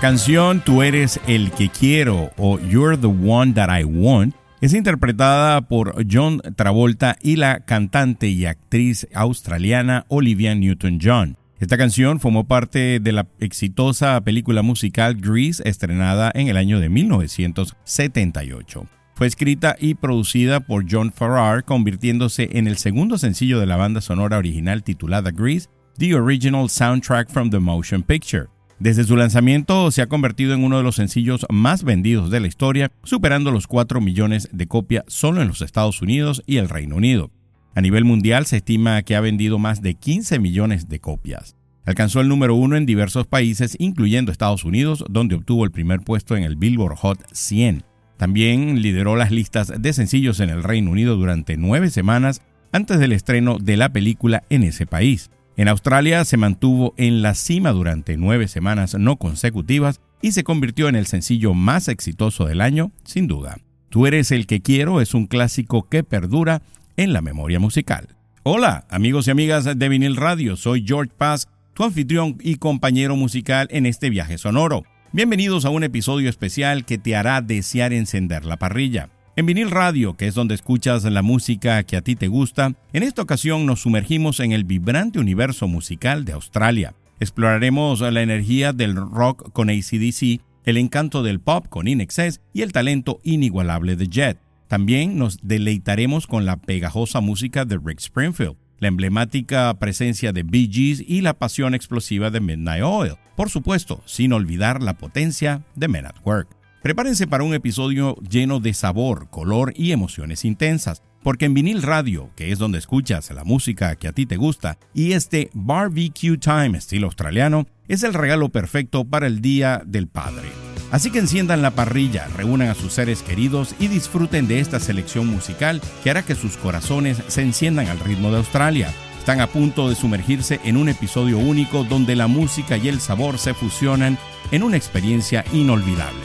La 0.00 0.08
canción 0.08 0.62
Tú 0.64 0.80
eres 0.80 1.20
el 1.26 1.50
que 1.50 1.68
quiero 1.68 2.30
o 2.38 2.58
You're 2.58 2.96
the 2.96 3.06
one 3.06 3.52
that 3.52 3.68
I 3.68 3.84
want 3.84 4.34
es 4.62 4.72
interpretada 4.72 5.60
por 5.68 5.94
John 6.10 6.40
Travolta 6.56 7.18
y 7.20 7.36
la 7.36 7.66
cantante 7.66 8.28
y 8.28 8.46
actriz 8.46 9.06
australiana 9.12 10.06
Olivia 10.08 10.54
Newton-John. 10.54 11.36
Esta 11.58 11.76
canción 11.76 12.18
formó 12.18 12.48
parte 12.48 12.98
de 12.98 13.12
la 13.12 13.26
exitosa 13.40 14.18
película 14.22 14.62
musical 14.62 15.16
Grease 15.16 15.62
estrenada 15.68 16.32
en 16.34 16.48
el 16.48 16.56
año 16.56 16.80
de 16.80 16.88
1978. 16.88 18.86
Fue 19.14 19.26
escrita 19.26 19.76
y 19.78 19.96
producida 19.96 20.60
por 20.60 20.86
John 20.90 21.12
Farrar, 21.12 21.66
convirtiéndose 21.66 22.48
en 22.52 22.68
el 22.68 22.78
segundo 22.78 23.18
sencillo 23.18 23.60
de 23.60 23.66
la 23.66 23.76
banda 23.76 24.00
sonora 24.00 24.38
original 24.38 24.82
titulada 24.82 25.30
Grease, 25.30 25.68
The 25.98 26.14
Original 26.14 26.70
Soundtrack 26.70 27.28
from 27.28 27.50
the 27.50 27.58
Motion 27.58 28.02
Picture. 28.02 28.48
Desde 28.80 29.04
su 29.04 29.14
lanzamiento 29.14 29.90
se 29.90 30.00
ha 30.00 30.08
convertido 30.08 30.54
en 30.54 30.64
uno 30.64 30.78
de 30.78 30.82
los 30.82 30.96
sencillos 30.96 31.44
más 31.50 31.84
vendidos 31.84 32.30
de 32.30 32.40
la 32.40 32.46
historia, 32.46 32.90
superando 33.04 33.50
los 33.50 33.66
4 33.66 34.00
millones 34.00 34.48
de 34.52 34.66
copias 34.68 35.04
solo 35.06 35.42
en 35.42 35.48
los 35.48 35.60
Estados 35.60 36.00
Unidos 36.00 36.42
y 36.46 36.56
el 36.56 36.70
Reino 36.70 36.96
Unido. 36.96 37.30
A 37.74 37.82
nivel 37.82 38.06
mundial 38.06 38.46
se 38.46 38.56
estima 38.56 39.02
que 39.02 39.16
ha 39.16 39.20
vendido 39.20 39.58
más 39.58 39.82
de 39.82 39.96
15 39.96 40.38
millones 40.38 40.88
de 40.88 40.98
copias. 40.98 41.56
Alcanzó 41.84 42.22
el 42.22 42.28
número 42.28 42.54
uno 42.54 42.74
en 42.74 42.86
diversos 42.86 43.26
países, 43.26 43.76
incluyendo 43.78 44.32
Estados 44.32 44.64
Unidos, 44.64 45.04
donde 45.10 45.34
obtuvo 45.34 45.66
el 45.66 45.72
primer 45.72 46.00
puesto 46.00 46.34
en 46.34 46.42
el 46.42 46.56
Billboard 46.56 46.96
Hot 46.96 47.18
100. 47.32 47.84
También 48.16 48.80
lideró 48.80 49.14
las 49.14 49.30
listas 49.30 49.74
de 49.76 49.92
sencillos 49.92 50.40
en 50.40 50.48
el 50.48 50.62
Reino 50.62 50.90
Unido 50.90 51.16
durante 51.16 51.58
nueve 51.58 51.90
semanas 51.90 52.40
antes 52.72 52.98
del 52.98 53.12
estreno 53.12 53.58
de 53.58 53.76
la 53.76 53.92
película 53.92 54.42
en 54.48 54.62
ese 54.62 54.86
país. 54.86 55.30
En 55.60 55.68
Australia 55.68 56.24
se 56.24 56.38
mantuvo 56.38 56.94
en 56.96 57.20
la 57.20 57.34
cima 57.34 57.72
durante 57.72 58.16
nueve 58.16 58.48
semanas 58.48 58.94
no 58.94 59.16
consecutivas 59.16 60.00
y 60.22 60.32
se 60.32 60.42
convirtió 60.42 60.88
en 60.88 60.96
el 60.96 61.04
sencillo 61.04 61.52
más 61.52 61.88
exitoso 61.88 62.46
del 62.46 62.62
año, 62.62 62.92
sin 63.04 63.26
duda. 63.26 63.58
Tú 63.90 64.06
eres 64.06 64.30
el 64.30 64.46
que 64.46 64.62
quiero 64.62 65.02
es 65.02 65.12
un 65.12 65.26
clásico 65.26 65.86
que 65.86 66.02
perdura 66.02 66.62
en 66.96 67.12
la 67.12 67.20
memoria 67.20 67.60
musical. 67.60 68.16
Hola, 68.42 68.86
amigos 68.88 69.28
y 69.28 69.32
amigas 69.32 69.66
de 69.78 69.88
Vinil 69.90 70.16
Radio, 70.16 70.56
soy 70.56 70.82
George 70.86 71.12
Paz, 71.14 71.46
tu 71.74 71.84
anfitrión 71.84 72.38
y 72.40 72.54
compañero 72.54 73.14
musical 73.14 73.68
en 73.70 73.84
este 73.84 74.08
viaje 74.08 74.38
sonoro. 74.38 74.84
Bienvenidos 75.12 75.66
a 75.66 75.68
un 75.68 75.84
episodio 75.84 76.30
especial 76.30 76.86
que 76.86 76.96
te 76.96 77.16
hará 77.16 77.42
desear 77.42 77.92
encender 77.92 78.46
la 78.46 78.56
parrilla. 78.56 79.10
En 79.36 79.46
vinil 79.46 79.70
radio, 79.70 80.16
que 80.16 80.26
es 80.26 80.34
donde 80.34 80.54
escuchas 80.54 81.04
la 81.04 81.22
música 81.22 81.82
que 81.84 81.96
a 81.96 82.02
ti 82.02 82.16
te 82.16 82.26
gusta, 82.26 82.74
en 82.92 83.02
esta 83.04 83.22
ocasión 83.22 83.64
nos 83.64 83.80
sumergimos 83.80 84.40
en 84.40 84.50
el 84.50 84.64
vibrante 84.64 85.20
universo 85.20 85.68
musical 85.68 86.24
de 86.24 86.32
Australia. 86.32 86.94
Exploraremos 87.20 88.00
la 88.00 88.22
energía 88.22 88.72
del 88.72 88.96
rock 88.96 89.52
con 89.52 89.70
ACDC, 89.70 90.40
el 90.64 90.76
encanto 90.76 91.22
del 91.22 91.40
pop 91.40 91.68
con 91.68 91.86
Inexcess 91.86 92.40
y 92.52 92.62
el 92.62 92.72
talento 92.72 93.20
inigualable 93.22 93.94
de 93.94 94.08
Jet. 94.08 94.38
También 94.66 95.16
nos 95.16 95.38
deleitaremos 95.42 96.26
con 96.26 96.44
la 96.44 96.56
pegajosa 96.56 97.20
música 97.20 97.64
de 97.64 97.78
Rick 97.82 98.00
Springfield. 98.00 98.56
la 98.78 98.88
emblemática 98.88 99.78
presencia 99.78 100.32
de 100.32 100.42
Bee 100.42 100.70
Gees 100.72 101.04
y 101.06 101.20
la 101.20 101.34
pasión 101.34 101.74
explosiva 101.74 102.30
de 102.30 102.40
Midnight 102.40 102.82
Oil. 102.82 103.16
Por 103.36 103.50
supuesto, 103.50 104.02
sin 104.06 104.32
olvidar 104.32 104.82
la 104.82 104.96
potencia 104.96 105.62
de 105.76 105.86
Men 105.86 106.06
at 106.06 106.16
Work. 106.24 106.59
Prepárense 106.82 107.26
para 107.26 107.44
un 107.44 107.52
episodio 107.52 108.16
lleno 108.26 108.58
de 108.58 108.72
sabor, 108.72 109.28
color 109.28 109.74
y 109.76 109.92
emociones 109.92 110.46
intensas, 110.46 111.02
porque 111.22 111.44
en 111.44 111.52
vinil 111.52 111.82
radio, 111.82 112.30
que 112.36 112.52
es 112.52 112.58
donde 112.58 112.78
escuchas 112.78 113.30
la 113.32 113.44
música 113.44 113.96
que 113.96 114.08
a 114.08 114.12
ti 114.12 114.24
te 114.24 114.38
gusta, 114.38 114.78
y 114.94 115.12
este 115.12 115.50
barbecue 115.52 116.38
time 116.38 116.78
estilo 116.78 117.08
australiano, 117.08 117.66
es 117.86 118.02
el 118.02 118.14
regalo 118.14 118.48
perfecto 118.48 119.04
para 119.04 119.26
el 119.26 119.42
Día 119.42 119.82
del 119.84 120.08
Padre. 120.08 120.48
Así 120.90 121.10
que 121.10 121.18
enciendan 121.18 121.60
la 121.60 121.72
parrilla, 121.72 122.28
reúnan 122.28 122.68
a 122.68 122.74
sus 122.74 122.94
seres 122.94 123.22
queridos 123.22 123.74
y 123.78 123.88
disfruten 123.88 124.48
de 124.48 124.60
esta 124.60 124.80
selección 124.80 125.26
musical 125.26 125.82
que 126.02 126.08
hará 126.08 126.22
que 126.22 126.34
sus 126.34 126.56
corazones 126.56 127.22
se 127.28 127.42
enciendan 127.42 127.88
al 127.88 128.00
ritmo 128.00 128.30
de 128.30 128.38
Australia. 128.38 128.90
Están 129.18 129.42
a 129.42 129.48
punto 129.48 129.90
de 129.90 129.96
sumergirse 129.96 130.60
en 130.64 130.78
un 130.78 130.88
episodio 130.88 131.36
único 131.38 131.84
donde 131.84 132.16
la 132.16 132.26
música 132.26 132.78
y 132.78 132.88
el 132.88 133.00
sabor 133.00 133.38
se 133.38 133.52
fusionan 133.52 134.16
en 134.50 134.62
una 134.62 134.78
experiencia 134.78 135.44
inolvidable. 135.52 136.24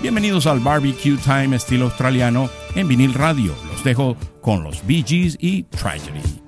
Bienvenidos 0.00 0.46
al 0.46 0.60
Barbecue 0.60 1.16
Time 1.16 1.56
estilo 1.56 1.86
australiano 1.86 2.48
en 2.76 2.86
vinil 2.86 3.14
radio. 3.14 3.52
Los 3.66 3.82
dejo 3.82 4.16
con 4.40 4.62
los 4.62 4.86
Bee 4.86 5.02
Gees 5.04 5.36
y 5.40 5.64
Tragedy. 5.64 6.47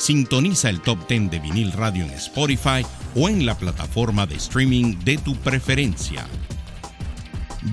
Sintoniza 0.00 0.70
el 0.70 0.80
Top 0.80 1.06
10 1.06 1.30
de 1.30 1.38
vinil 1.40 1.72
radio 1.72 2.04
en 2.04 2.10
Spotify 2.12 2.86
o 3.14 3.28
en 3.28 3.44
la 3.44 3.54
plataforma 3.54 4.26
de 4.26 4.36
streaming 4.36 4.96
de 5.04 5.18
tu 5.18 5.36
preferencia. 5.36 6.26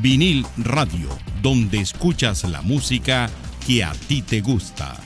Vinil 0.02 0.46
Radio, 0.58 1.08
donde 1.42 1.80
escuchas 1.80 2.44
la 2.44 2.62
música 2.62 3.30
que 3.66 3.82
a 3.82 3.94
ti 3.94 4.22
te 4.22 4.42
gusta. 4.42 4.98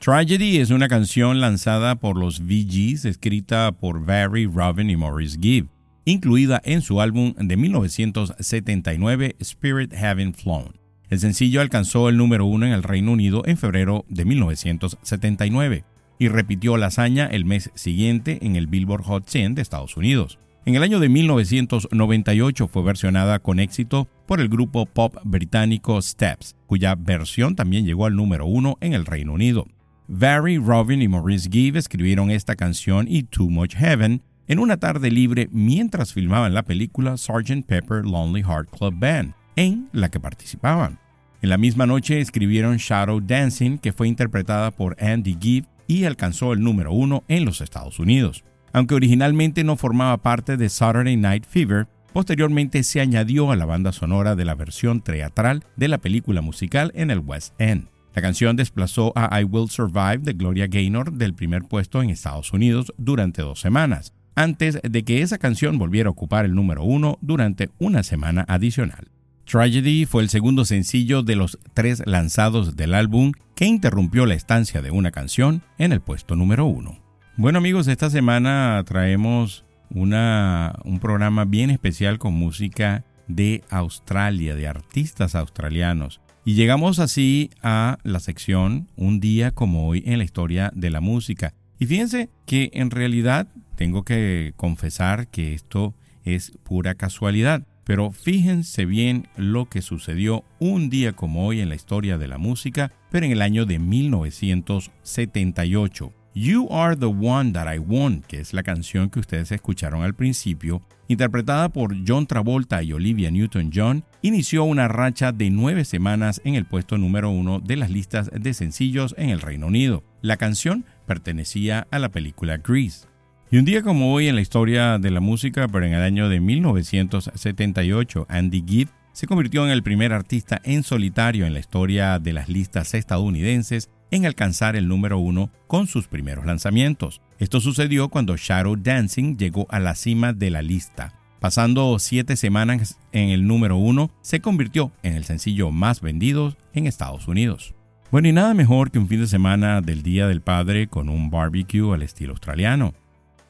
Tragedy 0.00 0.58
es 0.58 0.70
una 0.70 0.88
canción 0.88 1.40
lanzada 1.40 1.94
por 1.94 2.18
los 2.18 2.40
VGs, 2.40 3.04
escrita 3.04 3.70
por 3.70 4.04
Barry, 4.04 4.46
Robin 4.46 4.90
y 4.90 4.96
Maurice 4.96 5.38
Gibb, 5.40 5.68
incluida 6.04 6.60
en 6.64 6.82
su 6.82 7.00
álbum 7.00 7.32
de 7.38 7.56
1979 7.56 9.36
Spirit 9.38 9.94
Having 9.94 10.34
Flown. 10.34 10.85
El 11.08 11.20
sencillo 11.20 11.60
alcanzó 11.60 12.08
el 12.08 12.16
número 12.16 12.46
uno 12.46 12.66
en 12.66 12.72
el 12.72 12.82
Reino 12.82 13.12
Unido 13.12 13.42
en 13.46 13.56
febrero 13.56 14.04
de 14.08 14.24
1979 14.24 15.84
y 16.18 16.28
repitió 16.28 16.76
la 16.76 16.86
hazaña 16.86 17.26
el 17.26 17.44
mes 17.44 17.70
siguiente 17.74 18.38
en 18.42 18.56
el 18.56 18.66
Billboard 18.66 19.04
Hot 19.04 19.28
100 19.28 19.54
de 19.54 19.62
Estados 19.62 19.96
Unidos. 19.96 20.38
En 20.64 20.74
el 20.74 20.82
año 20.82 20.98
de 20.98 21.08
1998 21.08 22.66
fue 22.66 22.82
versionada 22.82 23.38
con 23.38 23.60
éxito 23.60 24.08
por 24.26 24.40
el 24.40 24.48
grupo 24.48 24.84
pop 24.84 25.16
británico 25.22 26.02
Steps, 26.02 26.56
cuya 26.66 26.96
versión 26.96 27.54
también 27.54 27.86
llegó 27.86 28.06
al 28.06 28.16
número 28.16 28.46
uno 28.46 28.76
en 28.80 28.92
el 28.92 29.06
Reino 29.06 29.34
Unido. 29.34 29.68
Barry, 30.08 30.58
Robin 30.58 31.02
y 31.02 31.08
Maurice 31.08 31.48
Gibb 31.50 31.76
escribieron 31.76 32.32
esta 32.32 32.56
canción 32.56 33.06
y 33.08 33.22
Too 33.22 33.48
Much 33.48 33.76
Heaven 33.76 34.22
en 34.48 34.58
una 34.58 34.76
tarde 34.76 35.10
libre 35.10 35.48
mientras 35.52 36.12
filmaban 36.12 36.54
la 36.54 36.64
película 36.64 37.16
Sgt. 37.16 37.64
Pepper 37.66 38.04
Lonely 38.04 38.42
Heart 38.42 38.70
Club 38.70 38.94
Band, 38.98 39.34
en 39.56 39.88
la 39.92 40.10
que 40.10 40.20
participaban. 40.20 40.98
En 41.42 41.50
la 41.50 41.58
misma 41.58 41.86
noche 41.86 42.20
escribieron 42.20 42.76
Shadow 42.76 43.20
Dancing, 43.20 43.78
que 43.78 43.92
fue 43.92 44.08
interpretada 44.08 44.70
por 44.70 44.96
Andy 45.02 45.36
Gibb 45.40 45.66
y 45.86 46.04
alcanzó 46.04 46.52
el 46.52 46.60
número 46.60 46.92
uno 46.92 47.24
en 47.28 47.44
los 47.44 47.60
Estados 47.60 47.98
Unidos. 47.98 48.44
Aunque 48.72 48.94
originalmente 48.94 49.64
no 49.64 49.76
formaba 49.76 50.16
parte 50.18 50.56
de 50.56 50.68
Saturday 50.68 51.16
Night 51.16 51.46
Fever, 51.46 51.88
posteriormente 52.12 52.82
se 52.82 53.00
añadió 53.00 53.50
a 53.50 53.56
la 53.56 53.64
banda 53.64 53.92
sonora 53.92 54.34
de 54.36 54.44
la 54.44 54.54
versión 54.54 55.00
teatral 55.00 55.64
de 55.76 55.88
la 55.88 55.98
película 55.98 56.40
musical 56.40 56.92
en 56.94 57.10
el 57.10 57.20
West 57.20 57.54
End. 57.58 57.88
La 58.14 58.22
canción 58.22 58.56
desplazó 58.56 59.12
a 59.14 59.40
I 59.40 59.44
Will 59.44 59.68
Survive 59.68 60.18
de 60.18 60.32
Gloria 60.32 60.66
Gaynor 60.66 61.12
del 61.12 61.34
primer 61.34 61.64
puesto 61.64 62.02
en 62.02 62.08
Estados 62.08 62.52
Unidos 62.52 62.92
durante 62.96 63.42
dos 63.42 63.60
semanas, 63.60 64.14
antes 64.34 64.80
de 64.82 65.04
que 65.04 65.20
esa 65.20 65.38
canción 65.38 65.76
volviera 65.76 66.08
a 66.08 66.12
ocupar 66.12 66.46
el 66.46 66.54
número 66.54 66.82
uno 66.82 67.18
durante 67.20 67.68
una 67.78 68.02
semana 68.02 68.44
adicional. 68.48 69.15
Tragedy 69.46 70.06
fue 70.06 70.24
el 70.24 70.28
segundo 70.28 70.64
sencillo 70.64 71.22
de 71.22 71.36
los 71.36 71.58
tres 71.72 72.02
lanzados 72.04 72.74
del 72.74 72.94
álbum 72.94 73.32
que 73.54 73.64
interrumpió 73.64 74.26
la 74.26 74.34
estancia 74.34 74.82
de 74.82 74.90
una 74.90 75.12
canción 75.12 75.62
en 75.78 75.92
el 75.92 76.00
puesto 76.00 76.34
número 76.34 76.66
uno. 76.66 76.98
Bueno 77.36 77.58
amigos, 77.58 77.86
esta 77.86 78.10
semana 78.10 78.82
traemos 78.84 79.64
una, 79.88 80.74
un 80.84 80.98
programa 80.98 81.44
bien 81.44 81.70
especial 81.70 82.18
con 82.18 82.34
música 82.34 83.04
de 83.28 83.62
Australia, 83.70 84.56
de 84.56 84.66
artistas 84.66 85.36
australianos. 85.36 86.20
Y 86.44 86.54
llegamos 86.54 86.98
así 86.98 87.50
a 87.62 87.98
la 88.02 88.18
sección 88.18 88.88
Un 88.96 89.20
día 89.20 89.52
como 89.52 89.86
hoy 89.86 90.02
en 90.06 90.18
la 90.18 90.24
historia 90.24 90.72
de 90.74 90.90
la 90.90 91.00
música. 91.00 91.54
Y 91.78 91.86
fíjense 91.86 92.30
que 92.46 92.70
en 92.72 92.90
realidad 92.90 93.46
tengo 93.76 94.02
que 94.04 94.54
confesar 94.56 95.28
que 95.28 95.54
esto 95.54 95.94
es 96.24 96.52
pura 96.64 96.96
casualidad. 96.96 97.64
Pero 97.86 98.10
fíjense 98.10 98.84
bien 98.84 99.28
lo 99.36 99.66
que 99.66 99.80
sucedió 99.80 100.42
un 100.58 100.90
día 100.90 101.12
como 101.12 101.46
hoy 101.46 101.60
en 101.60 101.68
la 101.68 101.76
historia 101.76 102.18
de 102.18 102.26
la 102.26 102.36
música, 102.36 102.90
pero 103.12 103.26
en 103.26 103.32
el 103.32 103.42
año 103.42 103.64
de 103.64 103.78
1978. 103.78 106.12
You 106.34 106.66
Are 106.72 106.96
the 106.96 107.06
One 107.06 107.52
That 107.52 107.72
I 107.72 107.78
Want, 107.78 108.26
que 108.26 108.40
es 108.40 108.52
la 108.52 108.64
canción 108.64 109.08
que 109.08 109.20
ustedes 109.20 109.52
escucharon 109.52 110.02
al 110.02 110.14
principio, 110.14 110.82
interpretada 111.06 111.68
por 111.68 111.94
John 112.06 112.26
Travolta 112.26 112.82
y 112.82 112.92
Olivia 112.92 113.30
Newton-John, 113.30 114.04
inició 114.20 114.64
una 114.64 114.88
racha 114.88 115.30
de 115.30 115.48
nueve 115.50 115.84
semanas 115.84 116.40
en 116.44 116.56
el 116.56 116.66
puesto 116.66 116.98
número 116.98 117.30
uno 117.30 117.60
de 117.60 117.76
las 117.76 117.90
listas 117.90 118.28
de 118.32 118.52
sencillos 118.52 119.14
en 119.16 119.30
el 119.30 119.40
Reino 119.40 119.68
Unido. 119.68 120.02
La 120.22 120.36
canción 120.36 120.84
pertenecía 121.06 121.86
a 121.92 122.00
la 122.00 122.08
película 122.08 122.56
Grease. 122.56 123.06
Y 123.48 123.58
un 123.58 123.64
día 123.64 123.82
como 123.82 124.12
hoy 124.12 124.26
en 124.26 124.34
la 124.34 124.40
historia 124.40 124.98
de 124.98 125.12
la 125.12 125.20
música, 125.20 125.68
pero 125.68 125.86
en 125.86 125.92
el 125.92 126.02
año 126.02 126.28
de 126.28 126.40
1978, 126.40 128.26
Andy 128.28 128.64
Gibb 128.66 128.88
se 129.12 129.28
convirtió 129.28 129.64
en 129.64 129.70
el 129.70 129.84
primer 129.84 130.12
artista 130.12 130.60
en 130.64 130.82
solitario 130.82 131.46
en 131.46 131.54
la 131.54 131.60
historia 131.60 132.18
de 132.18 132.32
las 132.32 132.48
listas 132.48 132.92
estadounidenses 132.94 133.88
en 134.10 134.26
alcanzar 134.26 134.74
el 134.74 134.88
número 134.88 135.18
uno 135.18 135.52
con 135.68 135.86
sus 135.86 136.08
primeros 136.08 136.44
lanzamientos. 136.44 137.22
Esto 137.38 137.60
sucedió 137.60 138.08
cuando 138.08 138.36
Shadow 138.36 138.74
Dancing 138.74 139.36
llegó 139.36 139.68
a 139.70 139.78
la 139.78 139.94
cima 139.94 140.32
de 140.32 140.50
la 140.50 140.62
lista. 140.62 141.14
Pasando 141.38 141.96
siete 142.00 142.34
semanas 142.34 142.98
en 143.12 143.28
el 143.28 143.46
número 143.46 143.76
uno, 143.76 144.10
se 144.22 144.40
convirtió 144.40 144.90
en 145.04 145.12
el 145.12 145.24
sencillo 145.24 145.70
más 145.70 146.00
vendido 146.00 146.56
en 146.72 146.88
Estados 146.88 147.28
Unidos. 147.28 147.76
Bueno, 148.10 148.26
y 148.26 148.32
nada 148.32 148.54
mejor 148.54 148.90
que 148.90 148.98
un 148.98 149.08
fin 149.08 149.20
de 149.20 149.28
semana 149.28 149.82
del 149.82 150.02
Día 150.02 150.26
del 150.26 150.40
Padre 150.40 150.88
con 150.88 151.08
un 151.08 151.30
barbecue 151.30 151.94
al 151.94 152.02
estilo 152.02 152.32
australiano. 152.32 152.92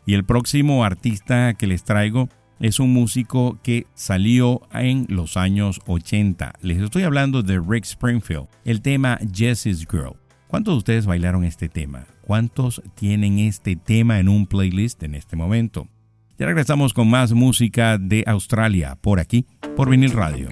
Y 0.06 0.14
el 0.14 0.24
próximo 0.24 0.84
artista 0.84 1.54
que 1.54 1.66
les 1.66 1.82
traigo 1.82 2.28
es 2.60 2.78
un 2.78 2.92
músico 2.92 3.58
que 3.62 3.86
salió 3.94 4.62
en 4.72 5.04
los 5.08 5.36
años 5.36 5.80
80. 5.86 6.54
Les 6.62 6.78
estoy 6.78 7.02
hablando 7.02 7.42
de 7.42 7.60
Rick 7.60 7.84
Springfield, 7.84 8.46
el 8.64 8.80
tema 8.80 9.18
Jessie's 9.34 9.84
Girl. 9.90 10.14
¿Cuántos 10.46 10.74
de 10.74 10.78
ustedes 10.78 11.06
bailaron 11.06 11.44
este 11.44 11.68
tema? 11.68 12.06
¿Cuántos 12.22 12.80
tienen 12.94 13.40
este 13.40 13.74
tema 13.74 14.20
en 14.20 14.28
un 14.28 14.46
playlist 14.46 15.02
en 15.02 15.16
este 15.16 15.34
momento? 15.34 15.88
Ya 16.38 16.46
regresamos 16.46 16.94
con 16.94 17.10
más 17.10 17.32
música 17.32 17.98
de 17.98 18.22
Australia 18.28 18.96
por 19.00 19.18
aquí, 19.18 19.44
por 19.74 19.90
Vinil 19.90 20.12
Radio. 20.12 20.48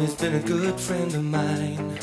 He's 0.00 0.14
been 0.14 0.36
a 0.36 0.40
good 0.40 0.78
friend 0.78 1.12
of 1.12 1.24
mine. 1.24 1.98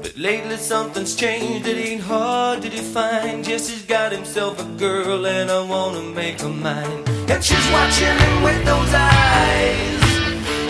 But 0.00 0.16
lately 0.16 0.56
something's 0.56 1.16
changed, 1.16 1.66
it 1.66 1.76
ain't 1.76 2.02
hard 2.02 2.62
to 2.62 2.68
define. 2.68 3.42
Jesse's 3.42 3.82
got 3.82 4.12
himself 4.12 4.60
a 4.60 4.68
girl 4.78 5.26
and 5.26 5.50
I 5.50 5.60
wanna 5.60 6.02
make 6.02 6.40
her 6.40 6.48
mine. 6.48 7.02
And 7.28 7.42
she's 7.42 7.68
watching 7.72 8.16
him 8.24 8.42
with 8.44 8.64
those 8.64 8.94
eyes. 8.94 10.00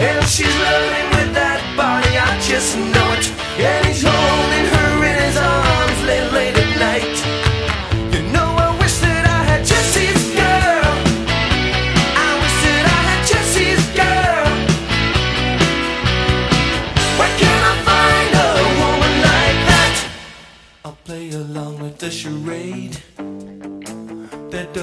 And 0.08 0.26
she's 0.26 0.56
loving 0.66 1.08
with 1.16 1.34
that 1.34 1.60
body, 1.76 2.16
I 2.16 2.30
just 2.40 2.74
know 2.74 3.08
it. 3.18 3.26
And 3.60 3.86
he's 3.86 4.02
holding 4.02 4.66
her 4.74 4.79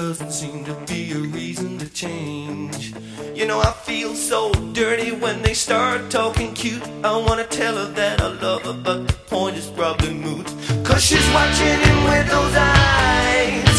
doesn't 0.08 0.32
seem 0.32 0.64
to 0.64 0.72
be 0.86 1.12
a 1.12 1.18
reason 1.18 1.76
to 1.76 1.86
change. 1.92 2.94
You 3.34 3.46
know, 3.46 3.60
I 3.60 3.72
feel 3.72 4.14
so 4.14 4.50
dirty 4.72 5.12
when 5.12 5.42
they 5.42 5.52
start 5.52 6.10
talking 6.10 6.54
cute. 6.54 6.82
I 7.04 7.14
wanna 7.14 7.44
tell 7.44 7.76
her 7.76 7.92
that 7.92 8.22
I 8.22 8.28
love 8.28 8.62
her, 8.62 8.72
but 8.72 9.06
the 9.06 9.12
point 9.28 9.58
is 9.58 9.66
probably 9.66 10.14
moot. 10.14 10.46
Cause 10.82 11.04
she's 11.04 11.28
watching 11.34 11.78
him 11.86 11.98
with 12.08 12.26
those 12.30 12.54
eyes. 12.56 13.76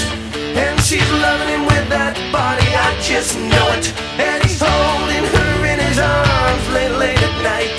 And 0.64 0.80
she's 0.82 1.12
loving 1.26 1.50
him 1.50 1.66
with 1.66 1.90
that 1.90 2.14
body, 2.32 2.70
I 2.88 2.90
just 3.02 3.34
know 3.52 3.66
it. 3.78 3.88
And 4.22 4.44
he's 4.44 4.62
holding 4.62 5.26
her 5.34 5.66
in 5.66 5.80
his 5.80 5.98
arms 5.98 6.66
late, 6.76 6.96
late 7.02 7.22
at 7.30 7.38
night. 7.42 7.79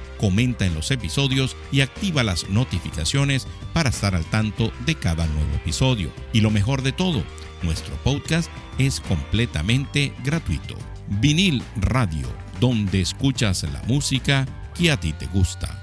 comenta 0.21 0.67
en 0.67 0.75
los 0.75 0.91
episodios 0.91 1.57
y 1.71 1.81
activa 1.81 2.23
las 2.23 2.47
notificaciones 2.47 3.47
para 3.73 3.89
estar 3.89 4.13
al 4.13 4.23
tanto 4.25 4.71
de 4.85 4.93
cada 4.93 5.25
nuevo 5.25 5.53
episodio. 5.55 6.11
Y 6.31 6.41
lo 6.41 6.51
mejor 6.51 6.83
de 6.83 6.91
todo, 6.91 7.23
nuestro 7.63 7.95
podcast 8.03 8.49
es 8.77 9.01
completamente 9.01 10.13
gratuito. 10.23 10.75
Vinil 11.19 11.63
Radio, 11.75 12.27
donde 12.59 13.01
escuchas 13.01 13.63
la 13.63 13.81
música 13.87 14.45
que 14.77 14.91
a 14.91 14.99
ti 14.99 15.11
te 15.11 15.25
gusta. 15.25 15.77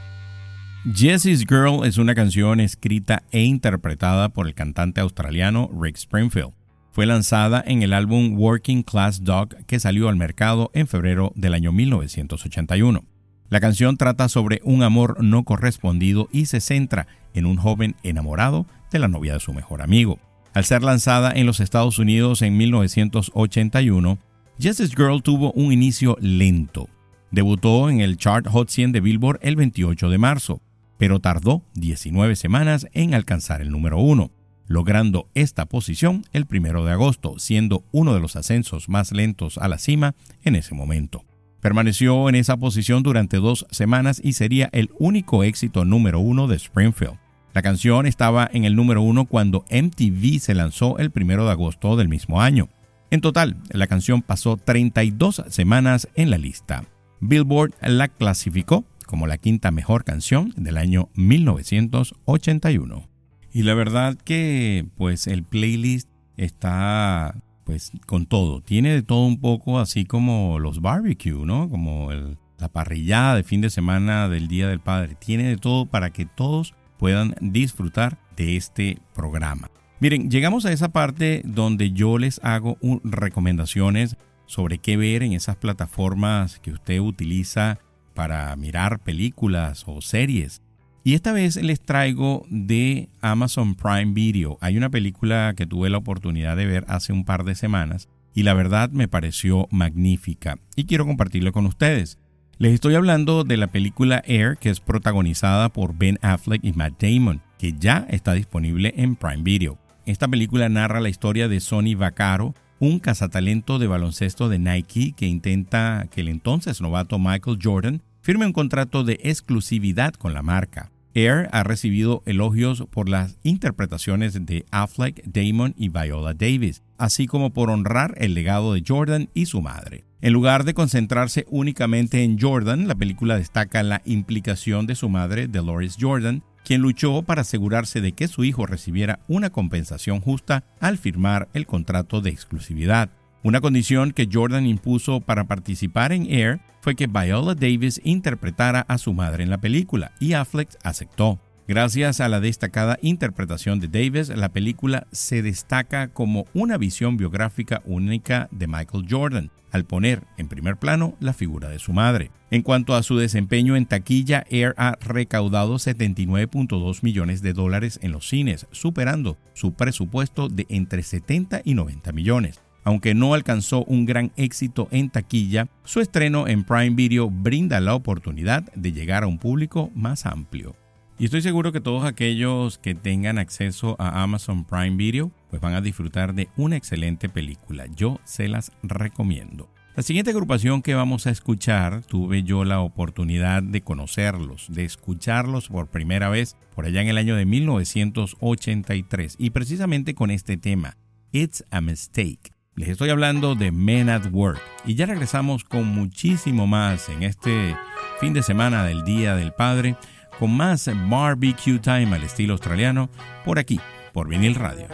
Jessie's 0.95 1.41
Girl 1.41 1.85
es 1.85 1.99
una 1.99 2.15
canción 2.15 2.61
escrita 2.61 3.25
e 3.33 3.43
interpretada 3.43 4.29
por 4.29 4.47
el 4.47 4.55
cantante 4.55 5.01
australiano 5.01 5.69
Rick 5.79 5.97
Springfield. 5.97 6.53
Fue 6.93 7.07
lanzada 7.07 7.63
en 7.67 7.83
el 7.83 7.93
álbum 7.93 8.39
Working 8.39 8.85
Class 8.85 9.25
Dog 9.25 9.57
que 9.67 9.81
salió 9.81 10.09
al 10.09 10.17
mercado 10.17 10.71
en 10.75 10.87
febrero 10.87 11.33
del 11.35 11.55
año 11.55 11.73
1981. 11.73 13.18
La 13.51 13.61
canción 13.61 13.97
trata 13.97 14.29
sobre 14.29 14.61
un 14.63 14.83
amor 14.83 15.23
no 15.25 15.45
correspondido 15.45 16.29
y 16.33 16.47
se 16.47 16.61
centra 16.61 17.07
en 17.33 17.47
un 17.47 17.57
joven 17.57 17.97
enamorado 18.03 18.67
de 18.93 18.99
la 18.99 19.09
novia 19.09 19.33
de 19.33 19.41
su 19.41 19.55
mejor 19.55 19.81
amigo. 19.81 20.19
Al 20.53 20.65
ser 20.65 20.83
lanzada 20.83 21.33
en 21.33 21.47
los 21.47 21.61
Estados 21.61 21.99
Unidos 21.99 22.43
en 22.43 22.57
1981, 22.57 24.19
Justice 24.61 24.95
Girl 24.95 25.23
tuvo 25.23 25.53
un 25.53 25.73
inicio 25.73 26.19
lento. 26.21 26.89
Debutó 27.31 27.89
en 27.89 28.01
el 28.01 28.17
chart 28.17 28.47
Hot 28.49 28.69
100 28.69 28.93
de 28.93 29.01
Billboard 29.01 29.39
el 29.43 29.57
28 29.57 30.11
de 30.11 30.19
marzo, 30.19 30.61
pero 30.99 31.21
tardó 31.21 31.63
19 31.75 32.37
semanas 32.37 32.87
en 32.93 33.15
alcanzar 33.15 33.63
el 33.63 33.71
número 33.71 33.99
1, 33.99 34.31
logrando 34.67 35.29
esta 35.35 35.67
posición 35.67 36.25
el 36.33 36.47
1 36.51 36.85
de 36.85 36.93
agosto, 36.93 37.39
siendo 37.39 37.85
uno 37.93 38.15
de 38.15 38.21
los 38.21 38.37
ascensos 38.37 38.89
más 38.89 39.13
lentos 39.13 39.57
a 39.57 39.69
la 39.69 39.79
cima 39.79 40.15
en 40.43 40.57
ese 40.57 40.75
momento. 40.75 41.25
Permaneció 41.61 42.29
en 42.29 42.37
esa 42.37 42.57
posición 42.57 43.03
durante 43.03 43.39
dos 43.39 43.67
semanas 43.71 44.21
y 44.23 44.35
sería 44.35 44.69
el 44.73 44.91
único 44.99 45.43
éxito 45.43 45.85
número 45.85 46.21
uno 46.21 46.47
de 46.47 46.57
Springfield. 46.57 47.19
La 47.53 47.63
canción 47.63 48.07
estaba 48.07 48.49
en 48.53 48.65
el 48.65 48.77
número 48.77 49.03
uno 49.03 49.25
cuando 49.25 49.65
MTV 49.71 50.39
se 50.39 50.55
lanzó 50.55 50.99
el 50.99 51.11
primero 51.11 51.45
de 51.45 51.51
agosto 51.51 51.97
del 51.97 52.09
mismo 52.09 52.41
año. 52.41 52.69
En 53.11 53.21
total, 53.21 53.57
la 53.71 53.87
canción 53.87 54.23
pasó 54.23 54.57
32 54.57 55.43
semanas 55.49 56.09
en 56.15 56.31
la 56.31 56.39
lista. 56.39 56.85
Billboard 57.21 57.73
la 57.81 58.07
clasificó 58.09 58.85
como 59.07 59.27
la 59.27 59.39
quinta 59.39 59.71
mejor 59.71 60.05
canción 60.05 60.53
del 60.57 60.77
año 60.77 61.09
1981. 61.15 63.09
Y 63.53 63.63
la 63.63 63.75
verdad 63.75 64.17
que 64.17 64.87
pues 64.97 65.27
el 65.27 65.43
playlist 65.43 66.09
está 66.37 67.35
pues 67.69 67.93
con 68.07 68.25
todo. 68.25 68.63
Tiene 68.63 68.95
de 68.95 69.03
todo 69.03 69.27
un 69.27 69.43
poco 69.43 69.79
así 69.79 70.07
como 70.07 70.59
los 70.59 70.81
barbecue, 70.81 71.45
¿no? 71.45 71.69
Como 71.69 72.11
la 72.57 72.69
parrillada 72.71 73.35
de 73.35 73.45
fin 73.45 73.61
de 73.61 73.69
semana 73.69 74.27
del 74.31 74.49
Día 74.49 74.69
del 74.69 74.81
Padre. 74.81 75.17
Tiene 75.17 75.45
de 75.45 75.59
todo 75.59 75.85
para 75.85 76.09
que 76.09 76.25
todos 76.25 76.73
puedan 76.99 77.35
disfrutar 77.43 78.17
de 78.39 78.57
este 78.57 78.97
programa. 79.15 79.71
Miren, 80.01 80.31
llegamos 80.31 80.65
a 80.65 80.73
esa 80.73 80.89
parte 80.89 81.43
donde 81.45 81.93
yo 81.93 82.17
les 82.17 82.41
hago 82.43 82.79
recomendaciones 83.05 84.17
sobre 84.47 84.79
qué 84.79 84.97
ver 84.97 85.23
en 85.23 85.35
esas 85.35 85.57
plataformas 85.57 86.61
que 86.61 86.73
usted 86.73 87.01
utiliza 87.01 87.81
para 88.15 88.57
mirar 88.57 88.99
películas 89.01 89.85
o 89.87 90.01
series. 90.01 90.63
Y 91.05 91.15
esta 91.15 91.33
vez 91.33 91.57
les 91.57 91.81
traigo 91.81 92.47
de 92.51 93.09
Amazon 93.21 93.75
Prime 93.75 94.13
Video. 94.13 94.59
Hay 94.61 94.77
una 94.77 94.91
película 94.91 95.55
que 95.57 95.67
tuve 95.67 95.91
la 95.91 95.99
oportunidad 95.99 96.57
de 96.57 96.67
ver 96.67 96.85
hace 96.89 97.13
un 97.13 97.25
par 97.25 97.45
de 97.45 97.55
semanas 97.55 98.09
y 98.35 98.43
la 98.43 98.55
verdad 98.55 98.91
me 98.91 99.09
pareció 99.09 99.69
magnífica 99.71 100.59
y 100.77 100.85
quiero 100.85 101.07
compartirlo 101.07 101.53
con 101.53 101.67
ustedes. 101.67 102.19
Les 102.59 102.73
estoy 102.73 102.97
hablando 102.97 103.45
de 103.45 103.57
la 103.57 103.69
película 103.69 104.23
Air 104.27 104.59
que 104.59 104.71
es 104.71 104.81
protagonizada 104.81 105.69
por 105.69 105.97
Ben 105.97 106.19
Affleck 106.23 106.65
y 106.65 106.73
Matt 106.73 107.03
Damon, 107.03 107.41
que 107.57 107.75
ya 107.79 108.07
está 108.11 108.35
disponible 108.35 108.93
en 108.97 109.17
Prime 109.17 109.45
Video. 109.45 109.79
Esta 110.07 110.27
película 110.27 110.69
narra 110.69 111.01
la 111.01 111.09
historia 111.09 111.49
de 111.49 111.61
Sonny 111.61 111.95
Vaccaro, 111.95 112.55
un 112.81 112.99
cazatalento 112.99 113.79
de 113.79 113.87
baloncesto 113.87 114.49
de 114.49 114.59
Nike 114.59 115.15
que 115.17 115.27
intenta 115.27 116.07
que 116.11 116.21
el 116.21 116.29
entonces 116.29 116.81
novato 116.81 117.19
Michael 117.19 117.59
Jordan 117.63 118.03
firme 118.29 118.45
un 118.45 118.53
contrato 118.53 119.05
de 119.05 119.19
exclusividad 119.23 120.13
con 120.13 120.35
la 120.35 120.43
marca. 120.43 120.93
Air 121.15 121.49
ha 121.51 121.63
recibido 121.63 122.23
elogios 122.27 122.85
por 122.91 123.09
las 123.09 123.39
interpretaciones 123.43 124.45
de 124.45 124.67
Affleck, 124.71 125.25
Damon 125.25 125.75
y 125.79 125.89
Viola 125.89 126.35
Davis, 126.35 126.83
así 126.99 127.27
como 127.27 127.55
por 127.55 127.71
honrar 127.71 128.17
el 128.19 128.35
legado 128.35 128.75
de 128.75 128.85
Jordan 128.87 129.31
y 129.33 129.47
su 129.47 129.63
madre. 129.63 130.05
En 130.21 130.35
lugar 130.35 130.65
de 130.65 130.75
concentrarse 130.75 131.47
únicamente 131.49 132.23
en 132.23 132.39
Jordan, 132.39 132.87
la 132.87 132.97
película 132.97 133.39
destaca 133.39 133.83
la 133.83 134.03
implicación 134.05 134.87
de 134.87 134.95
su 134.95 135.09
madre, 135.09 135.49
Dolores 135.49 135.97
Jordan, 135.99 136.43
quien 136.67 136.83
luchó 136.83 137.23
para 137.23 137.41
asegurarse 137.41 138.03
de 138.03 138.13
que 138.13 138.29
su 138.29 138.45
hijo 138.45 138.67
recibiera 138.67 139.21
una 139.27 139.49
compensación 139.49 140.21
justa 140.21 140.65
al 140.81 140.99
firmar 140.99 141.49
el 141.55 141.67
contrato 141.67 142.21
de 142.21 142.29
exclusividad. 142.29 143.09
Una 143.45 143.61
condición 143.61 144.11
que 144.11 144.29
Jordan 144.31 144.67
impuso 144.67 145.21
para 145.21 145.45
participar 145.45 146.13
en 146.13 146.27
Air 146.27 146.61
fue 146.81 146.97
que 146.97 147.07
Viola 147.07 147.55
Davis 147.55 148.01
interpretara 148.03 148.81
a 148.81 148.99
su 148.99 149.15
madre 149.15 149.45
en 149.45 149.51
la 149.51 149.59
película 149.59 150.13
y 150.19 150.33
Affleck 150.33 150.71
aceptó. 150.83 151.39
Gracias 151.69 152.21
a 152.21 152.29
la 152.29 152.41
destacada 152.41 152.99
interpretación 153.01 153.79
de 153.79 153.89
Davis, 153.89 154.31
la 154.31 154.49
película 154.49 155.07
se 155.13 155.43
destaca 155.43 156.09
como 156.09 156.47
una 156.55 156.79
visión 156.79 157.17
biográfica 157.17 157.83
única 157.85 158.49
de 158.51 158.67
Michael 158.67 159.07
Jordan, 159.09 159.51
al 159.71 159.85
poner 159.85 160.25
en 160.39 160.49
primer 160.49 160.79
plano 160.79 161.15
la 161.21 161.35
figura 161.35 161.69
de 161.69 161.79
su 161.79 161.93
madre. 161.93 162.31
En 162.51 162.63
cuanto 162.63 162.95
a 162.95 163.03
su 163.03 163.19
desempeño 163.19 163.77
en 163.77 163.85
taquilla, 163.87 164.47
Air 164.49 164.75
ha 164.79 164.97
recaudado 165.01 165.75
79.2 165.75 167.03
millones 167.03 167.43
de 167.43 167.53
dólares 167.53 168.01
en 168.03 168.13
los 168.13 168.27
cines, 168.27 168.67
superando 168.73 169.37
su 169.53 169.75
presupuesto 169.75 170.49
de 170.49 170.65
entre 170.71 171.03
70 171.03 171.61
y 171.65 171.75
90 171.75 172.13
millones. 172.13 172.63
Aunque 172.89 173.15
no 173.15 173.35
alcanzó 173.35 173.85
un 173.85 174.07
gran 174.07 174.33
éxito 174.39 174.89
en 174.91 175.11
taquilla, 175.11 175.69
su 175.85 176.01
estreno 176.01 176.49
en 176.49 176.65
Prime 176.65 176.97
Video 176.97 177.29
brinda 177.29 177.81
la 177.81 177.95
oportunidad 177.95 178.63
de 178.73 178.93
llegar 178.95 179.25
a 179.25 179.27
un 179.27 179.37
público 179.37 179.91
más 179.95 180.25
amplio. 180.25 180.75
Y 181.19 181.27
estoy 181.27 181.43
seguro 181.43 181.71
que 181.71 181.83
todos 181.83 182.07
aquellos 182.07 182.79
que 182.79 182.95
tengan 182.95 183.37
acceso 183.37 183.95
a 183.99 184.23
Amazon 184.23 184.65
Prime 184.65 184.97
Video 184.97 185.31
pues 185.51 185.61
van 185.61 185.75
a 185.75 185.83
disfrutar 185.83 186.35
de 186.35 186.49
una 186.57 186.77
excelente 186.77 187.29
película. 187.29 187.85
Yo 187.95 188.21
se 188.25 188.49
las 188.49 188.73
recomiendo. 188.83 189.69
La 189.95 190.03
siguiente 190.03 190.31
agrupación 190.31 190.81
que 190.81 190.95
vamos 190.95 191.27
a 191.27 191.31
escuchar, 191.31 192.01
tuve 192.07 192.43
yo 192.43 192.65
la 192.65 192.81
oportunidad 192.81 193.63
de 193.63 193.83
conocerlos, 193.83 194.65
de 194.71 194.87
escucharlos 194.87 195.69
por 195.69 195.89
primera 195.89 196.31
vez 196.31 196.57
por 196.75 196.87
allá 196.87 197.03
en 197.03 197.09
el 197.09 197.19
año 197.19 197.37
de 197.37 197.45
1983 197.45 199.37
y 199.39 199.51
precisamente 199.51 200.15
con 200.15 200.31
este 200.31 200.57
tema, 200.57 200.97
It's 201.33 201.63
a 201.71 201.83
Mistake. 201.83 202.58
Les 202.79 202.91
estoy 202.91 203.11
hablando 203.11 203.57
de 203.57 203.73
Men 203.73 204.09
at 204.09 204.27
Work 204.31 204.63
y 204.87 204.95
ya 204.95 205.07
regresamos 205.07 205.65
con 205.65 205.89
muchísimo 205.89 206.69
más 206.69 207.09
en 207.09 207.25
este 207.25 207.77
fin 208.21 208.33
de 208.33 208.45
semana 208.45 208.85
del 208.85 209.03
Día 209.03 209.35
del 209.35 209.51
Padre 209.51 209.97
con 210.39 210.57
más 210.57 210.89
barbecue 211.09 211.81
time 211.81 212.15
al 212.15 212.23
estilo 212.23 212.53
australiano 212.53 213.11
por 213.45 213.59
aquí, 213.59 213.81
por 214.13 214.29
vinil 214.29 214.55
radio. 214.55 214.87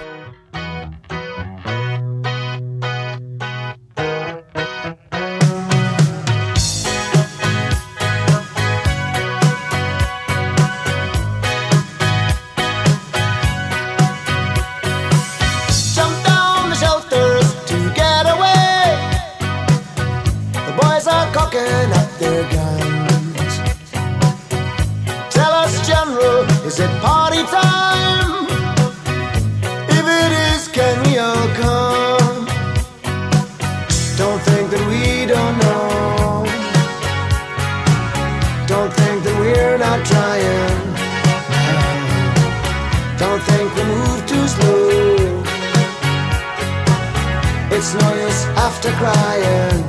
Crying, 48.98 49.83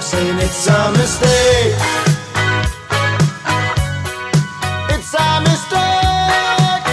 saying 0.00 0.38
it's 0.38 0.66
a 0.66 0.90
mistake. 0.92 1.74
It's 4.94 5.14
a 5.14 5.40
mistake. 5.40 6.86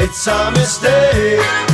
It's 0.00 0.26
a 0.26 0.50
mistake. 0.52 1.69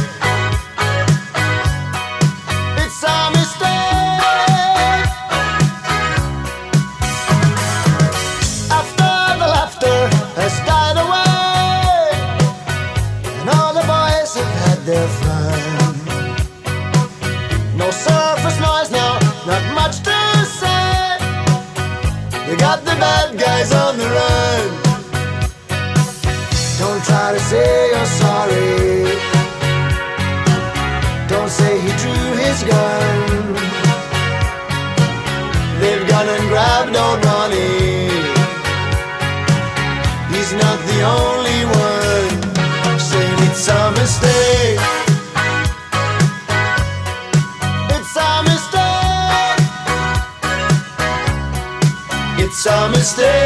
His 32.57 32.69
gun. 32.69 33.55
They've 35.81 36.07
gone 36.09 36.29
and 36.29 36.49
grabbed 36.49 36.97
old 36.97 37.25
Ronnie. 37.25 38.11
He's 40.33 40.53
not 40.53 40.79
the 40.91 41.01
only 41.21 41.61
one 41.89 42.99
saying 42.99 43.39
it's 43.49 43.69
a 43.69 43.91
mistake. 44.01 44.81
It's 47.95 48.17
a 48.17 48.43
mistake. 48.51 49.61
It's 52.39 52.67
a 52.67 52.89
mistake. 52.89 53.46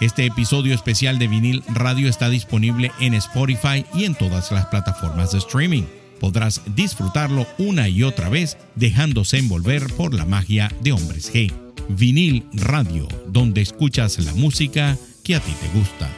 Este 0.00 0.24
episodio 0.24 0.74
especial 0.74 1.18
de 1.18 1.28
vinil 1.28 1.62
radio 1.68 2.08
está 2.08 2.30
disponible 2.30 2.90
en 3.00 3.12
Spotify 3.12 3.84
y 3.92 4.04
en 4.04 4.14
todas 4.14 4.50
las 4.50 4.64
plataformas 4.66 5.32
de 5.32 5.38
streaming. 5.38 5.82
Podrás 6.18 6.62
disfrutarlo 6.74 7.46
una 7.58 7.86
y 7.86 8.02
otra 8.02 8.30
vez 8.30 8.56
dejándose 8.76 9.36
envolver 9.36 9.82
por 9.98 10.14
la 10.14 10.24
magia 10.24 10.72
de 10.80 10.92
Hombres 10.92 11.30
G. 11.30 11.52
Vinil 11.90 12.46
Radio, 12.54 13.08
donde 13.26 13.60
escuchas 13.60 14.18
la 14.18 14.32
música 14.32 14.96
que 15.22 15.34
a 15.34 15.40
ti 15.40 15.52
te 15.60 15.78
gusta. 15.78 16.08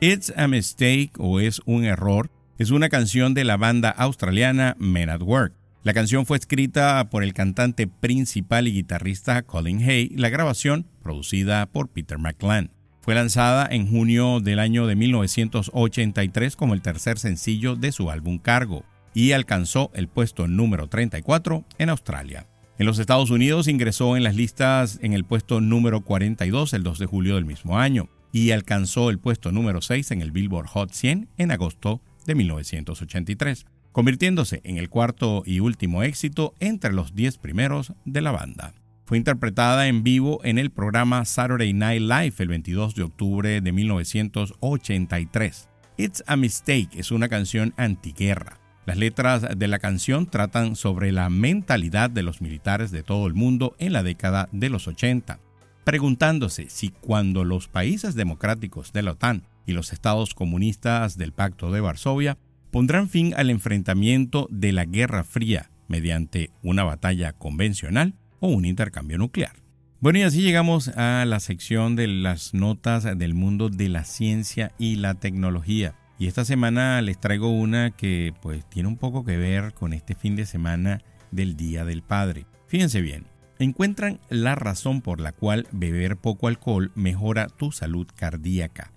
It's 0.00 0.32
a 0.34 0.48
Mistake 0.48 1.10
o 1.18 1.40
Es 1.40 1.60
un 1.66 1.84
Error 1.84 2.30
es 2.58 2.70
una 2.70 2.88
canción 2.88 3.34
de 3.34 3.44
la 3.44 3.58
banda 3.58 3.90
australiana 3.90 4.76
Men 4.78 5.10
at 5.10 5.20
Work. 5.20 5.55
La 5.86 5.94
canción 5.94 6.26
fue 6.26 6.36
escrita 6.36 7.10
por 7.10 7.22
el 7.22 7.32
cantante 7.32 7.86
principal 7.86 8.66
y 8.66 8.72
guitarrista 8.72 9.42
Colin 9.42 9.88
Hay, 9.88 10.08
la 10.08 10.30
grabación 10.30 10.84
producida 11.00 11.64
por 11.66 11.90
Peter 11.90 12.18
McLean. 12.18 12.72
Fue 13.02 13.14
lanzada 13.14 13.68
en 13.70 13.88
junio 13.88 14.40
del 14.40 14.58
año 14.58 14.88
de 14.88 14.96
1983 14.96 16.56
como 16.56 16.74
el 16.74 16.82
tercer 16.82 17.20
sencillo 17.20 17.76
de 17.76 17.92
su 17.92 18.10
álbum 18.10 18.38
Cargo 18.38 18.84
y 19.14 19.30
alcanzó 19.30 19.92
el 19.94 20.08
puesto 20.08 20.48
número 20.48 20.88
34 20.88 21.64
en 21.78 21.88
Australia. 21.88 22.48
En 22.80 22.86
los 22.86 22.98
Estados 22.98 23.30
Unidos 23.30 23.68
ingresó 23.68 24.16
en 24.16 24.24
las 24.24 24.34
listas 24.34 24.98
en 25.02 25.12
el 25.12 25.22
puesto 25.22 25.60
número 25.60 26.00
42 26.00 26.72
el 26.72 26.82
2 26.82 26.98
de 26.98 27.06
julio 27.06 27.36
del 27.36 27.44
mismo 27.44 27.78
año 27.78 28.08
y 28.32 28.50
alcanzó 28.50 29.08
el 29.08 29.20
puesto 29.20 29.52
número 29.52 29.80
6 29.80 30.10
en 30.10 30.20
el 30.20 30.32
Billboard 30.32 30.66
Hot 30.66 30.90
100 30.90 31.28
en 31.38 31.52
agosto 31.52 32.02
de 32.26 32.34
1983 32.34 33.66
convirtiéndose 33.96 34.60
en 34.64 34.76
el 34.76 34.90
cuarto 34.90 35.42
y 35.46 35.60
último 35.60 36.02
éxito 36.02 36.52
entre 36.60 36.92
los 36.92 37.14
diez 37.14 37.38
primeros 37.38 37.94
de 38.04 38.20
la 38.20 38.30
banda. 38.30 38.74
Fue 39.06 39.16
interpretada 39.16 39.88
en 39.88 40.02
vivo 40.02 40.38
en 40.44 40.58
el 40.58 40.68
programa 40.68 41.24
Saturday 41.24 41.72
Night 41.72 42.02
Live 42.02 42.34
el 42.40 42.48
22 42.48 42.94
de 42.94 43.04
octubre 43.04 43.62
de 43.62 43.72
1983. 43.72 45.70
It's 45.96 46.22
a 46.26 46.36
Mistake 46.36 46.90
es 46.92 47.10
una 47.10 47.30
canción 47.30 47.72
antiguerra. 47.78 48.60
Las 48.84 48.98
letras 48.98 49.46
de 49.56 49.66
la 49.66 49.78
canción 49.78 50.26
tratan 50.26 50.76
sobre 50.76 51.10
la 51.10 51.30
mentalidad 51.30 52.10
de 52.10 52.22
los 52.22 52.42
militares 52.42 52.90
de 52.90 53.02
todo 53.02 53.26
el 53.26 53.32
mundo 53.32 53.76
en 53.78 53.94
la 53.94 54.02
década 54.02 54.50
de 54.52 54.68
los 54.68 54.88
80, 54.88 55.40
preguntándose 55.84 56.68
si 56.68 56.90
cuando 56.90 57.44
los 57.44 57.68
países 57.68 58.14
democráticos 58.14 58.92
de 58.92 59.04
la 59.04 59.12
OTAN 59.12 59.44
y 59.64 59.72
los 59.72 59.94
estados 59.94 60.34
comunistas 60.34 61.16
del 61.16 61.32
Pacto 61.32 61.70
de 61.72 61.80
Varsovia 61.80 62.36
pondrán 62.70 63.08
fin 63.08 63.34
al 63.36 63.50
enfrentamiento 63.50 64.48
de 64.50 64.72
la 64.72 64.84
Guerra 64.84 65.24
Fría 65.24 65.70
mediante 65.88 66.50
una 66.62 66.84
batalla 66.84 67.32
convencional 67.32 68.14
o 68.40 68.48
un 68.48 68.64
intercambio 68.64 69.18
nuclear. 69.18 69.56
Bueno, 69.98 70.18
y 70.18 70.22
así 70.22 70.42
llegamos 70.42 70.88
a 70.88 71.24
la 71.24 71.40
sección 71.40 71.96
de 71.96 72.06
las 72.06 72.52
notas 72.52 73.04
del 73.18 73.34
mundo 73.34 73.70
de 73.70 73.88
la 73.88 74.04
ciencia 74.04 74.72
y 74.78 74.96
la 74.96 75.14
tecnología. 75.14 75.94
Y 76.18 76.26
esta 76.26 76.44
semana 76.44 77.00
les 77.02 77.18
traigo 77.18 77.50
una 77.50 77.90
que 77.90 78.34
pues 78.42 78.68
tiene 78.68 78.88
un 78.88 78.96
poco 78.96 79.24
que 79.24 79.36
ver 79.36 79.72
con 79.74 79.92
este 79.92 80.14
fin 80.14 80.36
de 80.36 80.46
semana 80.46 81.02
del 81.30 81.56
Día 81.56 81.84
del 81.84 82.02
Padre. 82.02 82.46
Fíjense 82.66 83.00
bien, 83.00 83.26
encuentran 83.58 84.20
la 84.28 84.54
razón 84.54 85.00
por 85.00 85.20
la 85.20 85.32
cual 85.32 85.66
beber 85.72 86.16
poco 86.16 86.48
alcohol 86.48 86.92
mejora 86.94 87.48
tu 87.48 87.72
salud 87.72 88.06
cardíaca. 88.14 88.92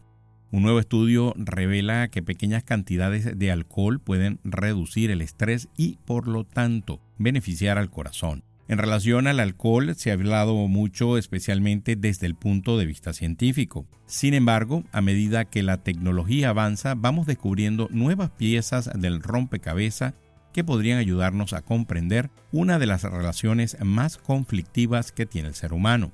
Un 0.52 0.64
nuevo 0.64 0.80
estudio 0.80 1.36
revela 1.38 2.08
que 2.08 2.24
pequeñas 2.24 2.64
cantidades 2.64 3.38
de 3.38 3.52
alcohol 3.52 4.00
pueden 4.00 4.40
reducir 4.44 5.12
el 5.12 5.22
estrés 5.22 5.70
y 5.78 6.00
por 6.06 6.28
lo 6.28 6.44
tanto 6.44 7.00
beneficiar 7.20 7.78
al 7.78 7.92
corazón. 7.92 8.44
En 8.68 8.80
relación 8.80 9.28
al 9.28 9.40
alcohol 9.40 9.94
se 9.96 10.10
ha 10.10 10.14
hablado 10.14 10.56
mucho 10.68 11.20
especialmente 11.20 11.96
desde 11.96 12.26
el 12.26 12.34
punto 12.34 12.80
de 12.80 12.88
vista 12.88 13.14
científico. 13.14 13.86
Sin 14.08 14.34
embargo, 14.34 14.84
a 14.92 15.02
medida 15.02 15.46
que 15.46 15.62
la 15.62 15.84
tecnología 15.84 16.50
avanza, 16.50 16.96
vamos 16.96 17.28
descubriendo 17.28 17.88
nuevas 17.92 18.32
piezas 18.32 18.90
del 18.96 19.22
rompecabezas 19.22 20.16
que 20.52 20.64
podrían 20.64 20.98
ayudarnos 20.98 21.54
a 21.54 21.62
comprender 21.62 22.32
una 22.52 22.80
de 22.80 22.88
las 22.88 23.04
relaciones 23.04 23.78
más 23.84 24.18
conflictivas 24.18 25.12
que 25.12 25.28
tiene 25.28 25.50
el 25.50 25.56
ser 25.56 25.74
humano. 25.74 26.12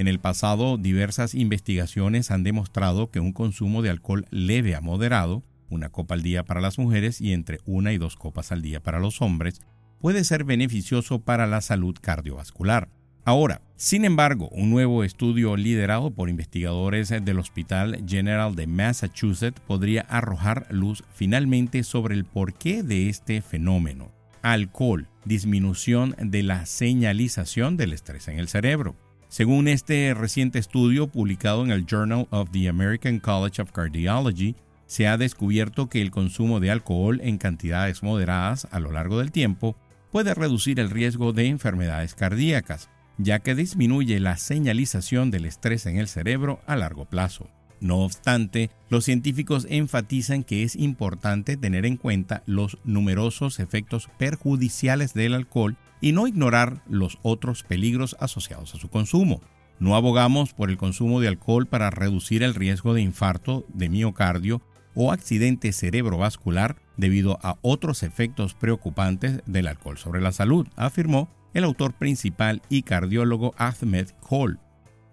En 0.00 0.08
el 0.08 0.18
pasado, 0.18 0.78
diversas 0.78 1.34
investigaciones 1.34 2.30
han 2.30 2.42
demostrado 2.42 3.10
que 3.10 3.20
un 3.20 3.34
consumo 3.34 3.82
de 3.82 3.90
alcohol 3.90 4.24
leve 4.30 4.74
a 4.74 4.80
moderado, 4.80 5.44
una 5.68 5.90
copa 5.90 6.14
al 6.14 6.22
día 6.22 6.42
para 6.42 6.62
las 6.62 6.78
mujeres 6.78 7.20
y 7.20 7.34
entre 7.34 7.58
una 7.66 7.92
y 7.92 7.98
dos 7.98 8.16
copas 8.16 8.50
al 8.50 8.62
día 8.62 8.80
para 8.80 8.98
los 8.98 9.20
hombres, 9.20 9.60
puede 10.00 10.24
ser 10.24 10.44
beneficioso 10.44 11.20
para 11.20 11.46
la 11.46 11.60
salud 11.60 11.94
cardiovascular. 12.00 12.88
Ahora, 13.26 13.60
sin 13.76 14.06
embargo, 14.06 14.48
un 14.52 14.70
nuevo 14.70 15.04
estudio 15.04 15.54
liderado 15.58 16.10
por 16.12 16.30
investigadores 16.30 17.10
del 17.10 17.38
Hospital 17.38 18.02
General 18.08 18.54
de 18.54 18.66
Massachusetts 18.66 19.60
podría 19.66 20.00
arrojar 20.08 20.66
luz 20.70 21.04
finalmente 21.12 21.82
sobre 21.82 22.14
el 22.14 22.24
porqué 22.24 22.82
de 22.82 23.10
este 23.10 23.42
fenómeno. 23.42 24.10
Alcohol, 24.40 25.08
disminución 25.26 26.16
de 26.18 26.42
la 26.42 26.64
señalización 26.64 27.76
del 27.76 27.92
estrés 27.92 28.28
en 28.28 28.38
el 28.38 28.48
cerebro. 28.48 28.96
Según 29.30 29.68
este 29.68 30.12
reciente 30.12 30.58
estudio 30.58 31.06
publicado 31.06 31.64
en 31.64 31.70
el 31.70 31.86
Journal 31.86 32.26
of 32.30 32.50
the 32.50 32.68
American 32.68 33.20
College 33.20 33.62
of 33.62 33.70
Cardiology, 33.70 34.56
se 34.86 35.06
ha 35.06 35.16
descubierto 35.16 35.88
que 35.88 36.02
el 36.02 36.10
consumo 36.10 36.58
de 36.58 36.72
alcohol 36.72 37.20
en 37.22 37.38
cantidades 37.38 38.02
moderadas 38.02 38.66
a 38.72 38.80
lo 38.80 38.90
largo 38.90 39.20
del 39.20 39.30
tiempo 39.30 39.76
puede 40.10 40.34
reducir 40.34 40.80
el 40.80 40.90
riesgo 40.90 41.32
de 41.32 41.46
enfermedades 41.46 42.16
cardíacas, 42.16 42.90
ya 43.18 43.38
que 43.38 43.54
disminuye 43.54 44.18
la 44.18 44.36
señalización 44.36 45.30
del 45.30 45.44
estrés 45.44 45.86
en 45.86 45.98
el 45.98 46.08
cerebro 46.08 46.58
a 46.66 46.74
largo 46.74 47.04
plazo. 47.04 47.48
No 47.78 47.98
obstante, 47.98 48.68
los 48.88 49.04
científicos 49.04 49.64
enfatizan 49.70 50.42
que 50.42 50.64
es 50.64 50.74
importante 50.74 51.56
tener 51.56 51.86
en 51.86 51.96
cuenta 51.96 52.42
los 52.46 52.78
numerosos 52.82 53.60
efectos 53.60 54.10
perjudiciales 54.18 55.14
del 55.14 55.34
alcohol 55.34 55.76
y 56.00 56.12
no 56.12 56.26
ignorar 56.26 56.82
los 56.88 57.18
otros 57.22 57.62
peligros 57.62 58.16
asociados 58.20 58.74
a 58.74 58.78
su 58.78 58.88
consumo. 58.88 59.40
No 59.78 59.96
abogamos 59.96 60.52
por 60.52 60.70
el 60.70 60.76
consumo 60.76 61.20
de 61.20 61.28
alcohol 61.28 61.66
para 61.66 61.90
reducir 61.90 62.42
el 62.42 62.54
riesgo 62.54 62.94
de 62.94 63.02
infarto 63.02 63.64
de 63.72 63.88
miocardio 63.88 64.62
o 64.94 65.12
accidente 65.12 65.72
cerebrovascular 65.72 66.76
debido 66.96 67.38
a 67.42 67.56
otros 67.62 68.02
efectos 68.02 68.54
preocupantes 68.54 69.40
del 69.46 69.68
alcohol 69.68 69.96
sobre 69.96 70.20
la 70.20 70.32
salud, 70.32 70.66
afirmó 70.76 71.30
el 71.54 71.64
autor 71.64 71.94
principal 71.94 72.62
y 72.68 72.82
cardiólogo 72.82 73.54
Ahmed 73.56 74.08
Cole. 74.20 74.58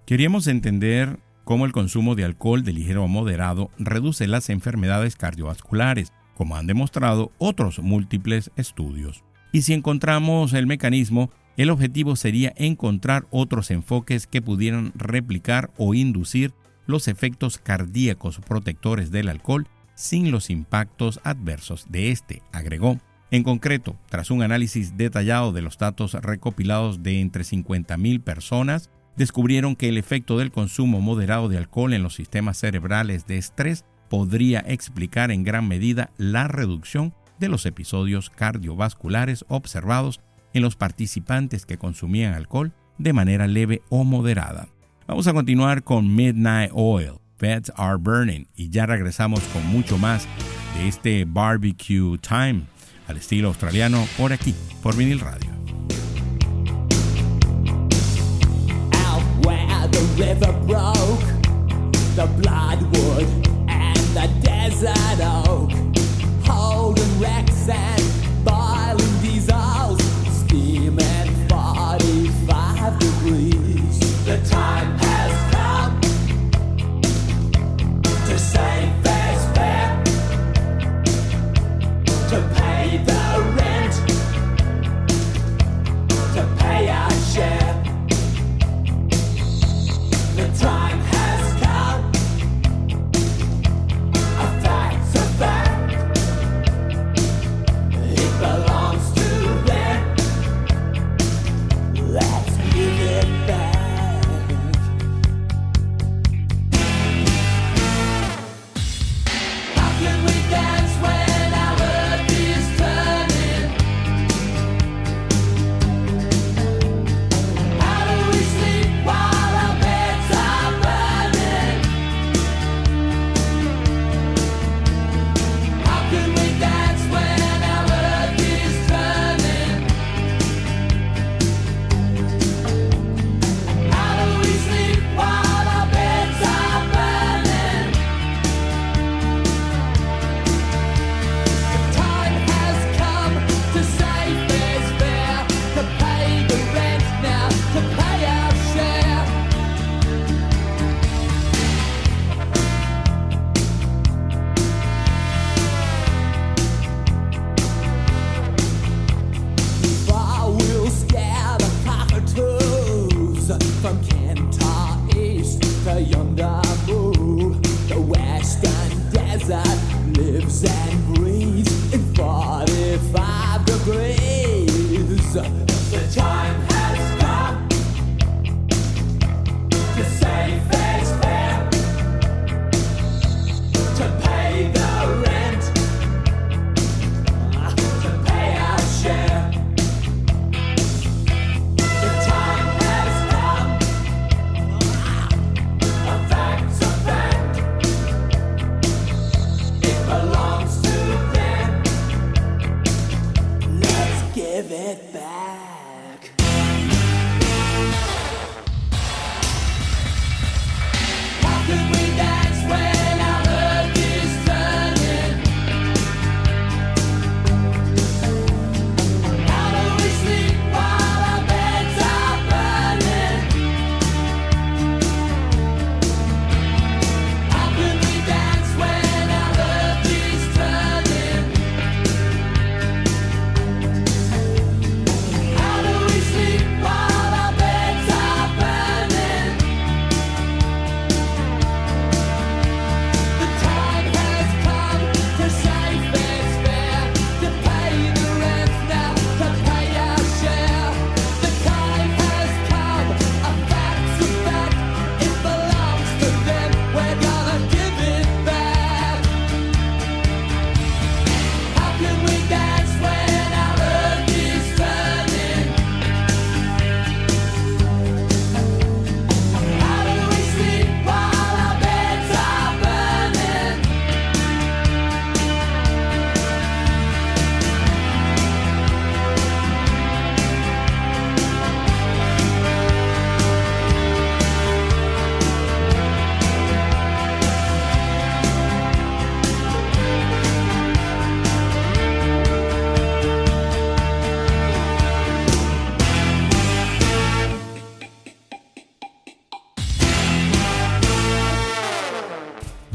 Queríamos 0.05 0.47
entender 0.47 1.19
cómo 1.43 1.65
el 1.65 1.71
consumo 1.71 2.15
de 2.15 2.25
alcohol 2.25 2.63
de 2.63 2.73
ligero 2.73 3.03
a 3.03 3.07
moderado 3.07 3.71
reduce 3.79 4.27
las 4.27 4.49
enfermedades 4.49 5.15
cardiovasculares, 5.15 6.11
como 6.35 6.55
han 6.55 6.67
demostrado 6.67 7.31
otros 7.37 7.79
múltiples 7.79 8.51
estudios. 8.57 9.23
Y 9.51 9.61
si 9.61 9.73
encontramos 9.73 10.53
el 10.53 10.67
mecanismo, 10.67 11.31
el 11.57 11.71
objetivo 11.71 12.15
sería 12.15 12.53
encontrar 12.55 13.27
otros 13.31 13.71
enfoques 13.71 14.27
que 14.27 14.41
pudieran 14.41 14.93
replicar 14.95 15.71
o 15.77 15.93
inducir 15.93 16.53
los 16.85 17.07
efectos 17.07 17.57
cardíacos 17.57 18.39
protectores 18.39 19.11
del 19.11 19.29
alcohol 19.29 19.67
sin 19.95 20.31
los 20.31 20.49
impactos 20.49 21.19
adversos 21.23 21.87
de 21.89 22.11
este, 22.11 22.43
agregó. 22.51 22.99
En 23.31 23.43
concreto, 23.43 23.97
tras 24.09 24.31
un 24.31 24.41
análisis 24.41 24.95
detallado 24.95 25.51
de 25.51 25.61
los 25.61 25.77
datos 25.77 26.13
recopilados 26.13 27.03
de 27.03 27.19
entre 27.19 27.43
50.000 27.43 28.21
personas, 28.21 28.89
descubrieron 29.17 29.75
que 29.75 29.89
el 29.89 29.97
efecto 29.97 30.37
del 30.37 30.51
consumo 30.51 31.01
moderado 31.01 31.49
de 31.49 31.57
alcohol 31.57 31.93
en 31.93 32.03
los 32.03 32.13
sistemas 32.13 32.57
cerebrales 32.57 33.25
de 33.25 33.37
estrés 33.37 33.83
podría 34.09 34.59
explicar 34.59 35.31
en 35.31 35.43
gran 35.43 35.67
medida 35.67 36.11
la 36.17 36.47
reducción 36.47 37.13
de 37.39 37.49
los 37.49 37.65
episodios 37.65 38.29
cardiovasculares 38.29 39.45
observados 39.47 40.21
en 40.53 40.63
los 40.63 40.75
participantes 40.75 41.65
que 41.65 41.77
consumían 41.77 42.33
alcohol 42.33 42.73
de 42.97 43.13
manera 43.13 43.47
leve 43.47 43.81
o 43.89 44.03
moderada. 44.03 44.67
Vamos 45.07 45.27
a 45.27 45.33
continuar 45.33 45.83
con 45.83 46.13
Midnight 46.15 46.71
Oil, 46.73 47.13
Feds 47.37 47.71
Are 47.75 47.97
Burning, 47.97 48.45
y 48.55 48.69
ya 48.69 48.85
regresamos 48.85 49.41
con 49.53 49.65
mucho 49.67 49.97
más 49.97 50.27
de 50.77 50.87
este 50.87 51.25
barbecue 51.25 52.17
time 52.19 52.63
al 53.07 53.17
estilo 53.17 53.49
australiano 53.49 54.05
por 54.17 54.33
aquí, 54.33 54.53
por 54.81 54.95
vinil 54.95 55.19
radio. 55.19 55.51
loud 66.57 66.99
and 66.99 67.21
and 67.21 68.16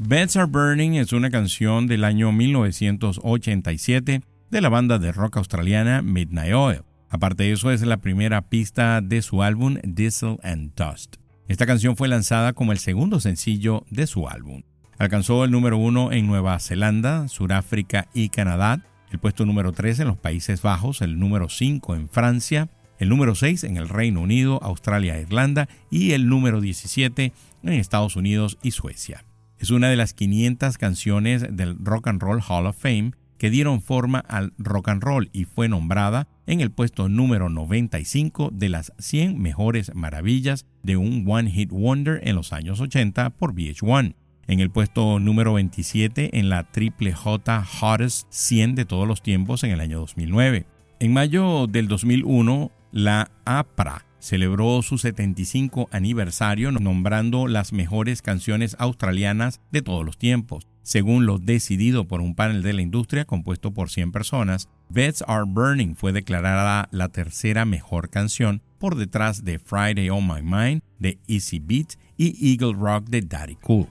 Beds 0.00 0.36
Are 0.36 0.46
Burning 0.46 0.92
es 0.92 1.12
una 1.12 1.28
canción 1.28 1.88
del 1.88 2.04
año 2.04 2.30
1987 2.30 4.22
de 4.48 4.60
la 4.60 4.68
banda 4.68 5.00
de 5.00 5.10
rock 5.10 5.38
australiana 5.38 6.02
Midnight 6.02 6.54
Oil. 6.54 6.82
Aparte 7.10 7.42
de 7.42 7.52
eso, 7.52 7.72
es 7.72 7.82
la 7.82 7.96
primera 7.96 8.42
pista 8.42 9.00
de 9.00 9.22
su 9.22 9.42
álbum 9.42 9.78
Diesel 9.82 10.36
and 10.44 10.72
Dust. 10.76 11.16
Esta 11.48 11.66
canción 11.66 11.96
fue 11.96 12.06
lanzada 12.06 12.52
como 12.52 12.70
el 12.70 12.78
segundo 12.78 13.18
sencillo 13.18 13.86
de 13.90 14.06
su 14.06 14.28
álbum. 14.28 14.62
Alcanzó 14.98 15.44
el 15.44 15.50
número 15.50 15.78
uno 15.78 16.12
en 16.12 16.28
Nueva 16.28 16.60
Zelanda, 16.60 17.26
Sudáfrica 17.26 18.06
y 18.14 18.28
Canadá, 18.28 18.86
el 19.10 19.18
puesto 19.18 19.46
número 19.46 19.72
3 19.72 19.98
en 19.98 20.06
los 20.06 20.16
Países 20.16 20.62
Bajos, 20.62 21.02
el 21.02 21.18
número 21.18 21.48
5 21.48 21.96
en 21.96 22.08
Francia, 22.08 22.68
el 23.00 23.08
número 23.08 23.34
6 23.34 23.64
en 23.64 23.76
el 23.76 23.88
Reino 23.88 24.20
Unido, 24.20 24.60
Australia 24.62 25.18
e 25.18 25.22
Irlanda 25.22 25.68
y 25.90 26.12
el 26.12 26.28
número 26.28 26.60
17 26.60 27.32
en 27.64 27.72
Estados 27.72 28.14
Unidos 28.14 28.58
y 28.62 28.70
Suecia. 28.70 29.24
Es 29.58 29.70
una 29.70 29.88
de 29.88 29.96
las 29.96 30.14
500 30.14 30.78
canciones 30.78 31.44
del 31.50 31.76
Rock 31.80 32.08
and 32.08 32.22
Roll 32.22 32.40
Hall 32.48 32.66
of 32.66 32.78
Fame 32.78 33.12
que 33.38 33.50
dieron 33.50 33.80
forma 33.80 34.18
al 34.20 34.52
rock 34.58 34.88
and 34.88 35.02
roll 35.02 35.30
y 35.32 35.44
fue 35.44 35.68
nombrada 35.68 36.28
en 36.46 36.60
el 36.60 36.70
puesto 36.70 37.08
número 37.08 37.48
95 37.48 38.50
de 38.52 38.68
las 38.68 38.92
100 38.98 39.38
mejores 39.38 39.94
maravillas 39.94 40.66
de 40.82 40.96
un 40.96 41.24
One 41.26 41.50
Hit 41.50 41.70
Wonder 41.70 42.20
en 42.22 42.36
los 42.36 42.52
años 42.52 42.80
80 42.80 43.30
por 43.30 43.54
VH1. 43.54 44.14
En 44.46 44.60
el 44.60 44.70
puesto 44.70 45.20
número 45.20 45.54
27 45.54 46.38
en 46.38 46.48
la 46.48 46.70
Triple 46.70 47.12
J 47.12 47.64
Hottest 47.80 48.26
100 48.30 48.74
de 48.74 48.84
todos 48.84 49.06
los 49.06 49.22
tiempos 49.22 49.62
en 49.64 49.72
el 49.72 49.80
año 49.80 50.00
2009. 50.00 50.66
En 51.00 51.12
mayo 51.12 51.66
del 51.66 51.86
2001, 51.86 52.72
la 52.92 53.30
APRA 53.44 54.07
celebró 54.18 54.82
su 54.82 54.98
75 54.98 55.88
aniversario 55.92 56.72
nombrando 56.72 57.46
las 57.46 57.72
mejores 57.72 58.22
canciones 58.22 58.76
australianas 58.78 59.60
de 59.70 59.82
todos 59.82 60.04
los 60.04 60.18
tiempos. 60.18 60.66
Según 60.82 61.26
lo 61.26 61.38
decidido 61.38 62.08
por 62.08 62.22
un 62.22 62.34
panel 62.34 62.62
de 62.62 62.72
la 62.72 62.82
industria 62.82 63.26
compuesto 63.26 63.72
por 63.74 63.90
100 63.90 64.10
personas, 64.10 64.68
Beds 64.88 65.22
Are 65.28 65.44
Burning 65.46 65.94
fue 65.94 66.12
declarada 66.12 66.88
la 66.92 67.10
tercera 67.10 67.66
mejor 67.66 68.08
canción 68.08 68.62
por 68.78 68.96
detrás 68.96 69.44
de 69.44 69.58
Friday 69.58 70.08
on 70.08 70.26
My 70.26 70.40
Mind 70.42 70.82
de 70.98 71.18
Easy 71.26 71.58
Beat 71.58 71.94
y 72.16 72.52
Eagle 72.52 72.72
Rock 72.72 73.08
de 73.10 73.20
Daddy 73.20 73.56
Cool. 73.56 73.88